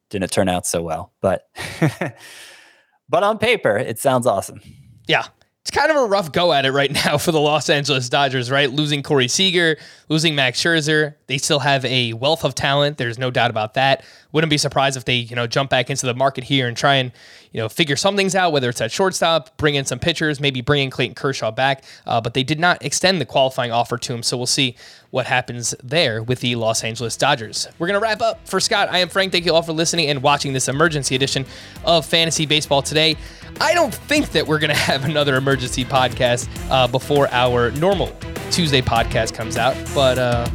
didn't 0.10 0.32
turn 0.32 0.48
out 0.48 0.66
so 0.66 0.82
well. 0.82 1.12
But 1.20 1.50
but 3.10 3.24
on 3.24 3.38
paper, 3.38 3.76
it 3.76 4.00
sounds 4.00 4.26
awesome. 4.26 4.62
yeah. 5.08 5.26
It's 5.62 5.72
kind 5.72 5.90
of 5.90 5.98
a 5.98 6.06
rough 6.06 6.32
go 6.32 6.54
at 6.54 6.64
it 6.68 6.74
right 6.74 6.92
now 6.92 7.18
for 7.18 7.32
the 7.32 7.40
Los 7.40 7.72
Angeles 7.72 8.08
Dodgers, 8.08 8.52
right? 8.52 8.70
Losing 8.70 9.02
Corey 9.02 9.28
Seager, 9.28 9.78
losing 10.10 10.36
Max 10.36 10.62
Scherzer. 10.62 11.16
They 11.26 11.40
still 11.40 11.58
have 11.58 11.84
a 11.86 12.14
wealth 12.14 12.46
of 12.46 12.54
talent. 12.54 13.00
There's 13.00 13.18
no 13.18 13.32
doubt 13.32 13.50
about 13.50 13.74
that. 13.74 14.06
Wouldn't 14.32 14.52
be 14.52 14.60
surprised 14.60 14.96
if 14.96 15.06
they, 15.06 15.16
you 15.16 15.36
know, 15.36 15.48
jump 15.48 15.72
back 15.72 15.90
into 15.90 16.06
the 16.06 16.14
market 16.14 16.44
here 16.44 16.68
and 16.68 16.78
try 16.78 16.98
and, 16.98 17.12
you 17.56 17.62
know, 17.62 17.70
figure 17.70 17.96
some 17.96 18.18
things 18.18 18.36
out, 18.36 18.52
whether 18.52 18.68
it's 18.68 18.82
at 18.82 18.92
shortstop, 18.92 19.56
bring 19.56 19.76
in 19.76 19.86
some 19.86 19.98
pitchers, 19.98 20.42
maybe 20.42 20.60
bring 20.60 20.84
in 20.84 20.90
Clayton 20.90 21.16
Kershaw 21.16 21.52
back. 21.52 21.86
Uh, 22.06 22.20
but 22.20 22.34
they 22.34 22.44
did 22.44 22.60
not 22.60 22.84
extend 22.84 23.22
the 23.22 23.26
qualifying 23.26 23.72
offer 23.72 23.98
to 23.98 24.14
him. 24.14 24.24
So 24.24 24.36
we'll 24.36 24.46
see 24.46 24.76
what 25.12 25.26
happens 25.26 25.74
there 25.82 26.22
with 26.22 26.42
the 26.42 26.56
Los 26.56 26.84
Angeles 26.84 27.16
Dodgers. 27.16 27.70
We're 27.80 27.88
to 27.88 28.02
wrap 28.02 28.22
up. 28.22 28.46
For 28.46 28.60
Scott, 28.60 28.90
I 28.92 28.98
am 28.98 29.08
Frank. 29.08 29.32
Thank 29.32 29.46
you 29.46 29.54
all 29.54 29.62
for 29.62 29.72
listening 29.72 30.10
and 30.10 30.22
watching 30.22 30.52
this 30.52 30.68
emergency 30.68 31.16
edition 31.16 31.46
of 31.86 32.06
Fantasy 32.06 32.46
Baseball 32.46 32.82
today. 32.82 33.16
I 33.62 33.74
don't 33.74 33.96
think 33.96 34.34
that 34.34 34.46
we're 34.46 34.60
to 34.60 34.76
have 34.76 35.06
another 35.06 35.38
emergency 35.38 35.86
podcast 35.86 36.50
uh, 36.70 36.88
before 36.88 37.30
our 37.32 37.72
normal 37.72 38.14
Tuesday 38.52 38.82
podcast 38.82 39.34
comes 39.34 39.56
out. 39.56 39.78
But 39.96 40.18
uh, 40.18 40.50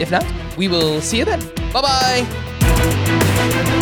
if 0.00 0.10
not, 0.10 0.24
we 0.56 0.68
will 0.68 1.02
see 1.02 1.18
you 1.18 1.26
then. 1.26 1.40
Bye 1.70 1.82
bye. 1.82 3.76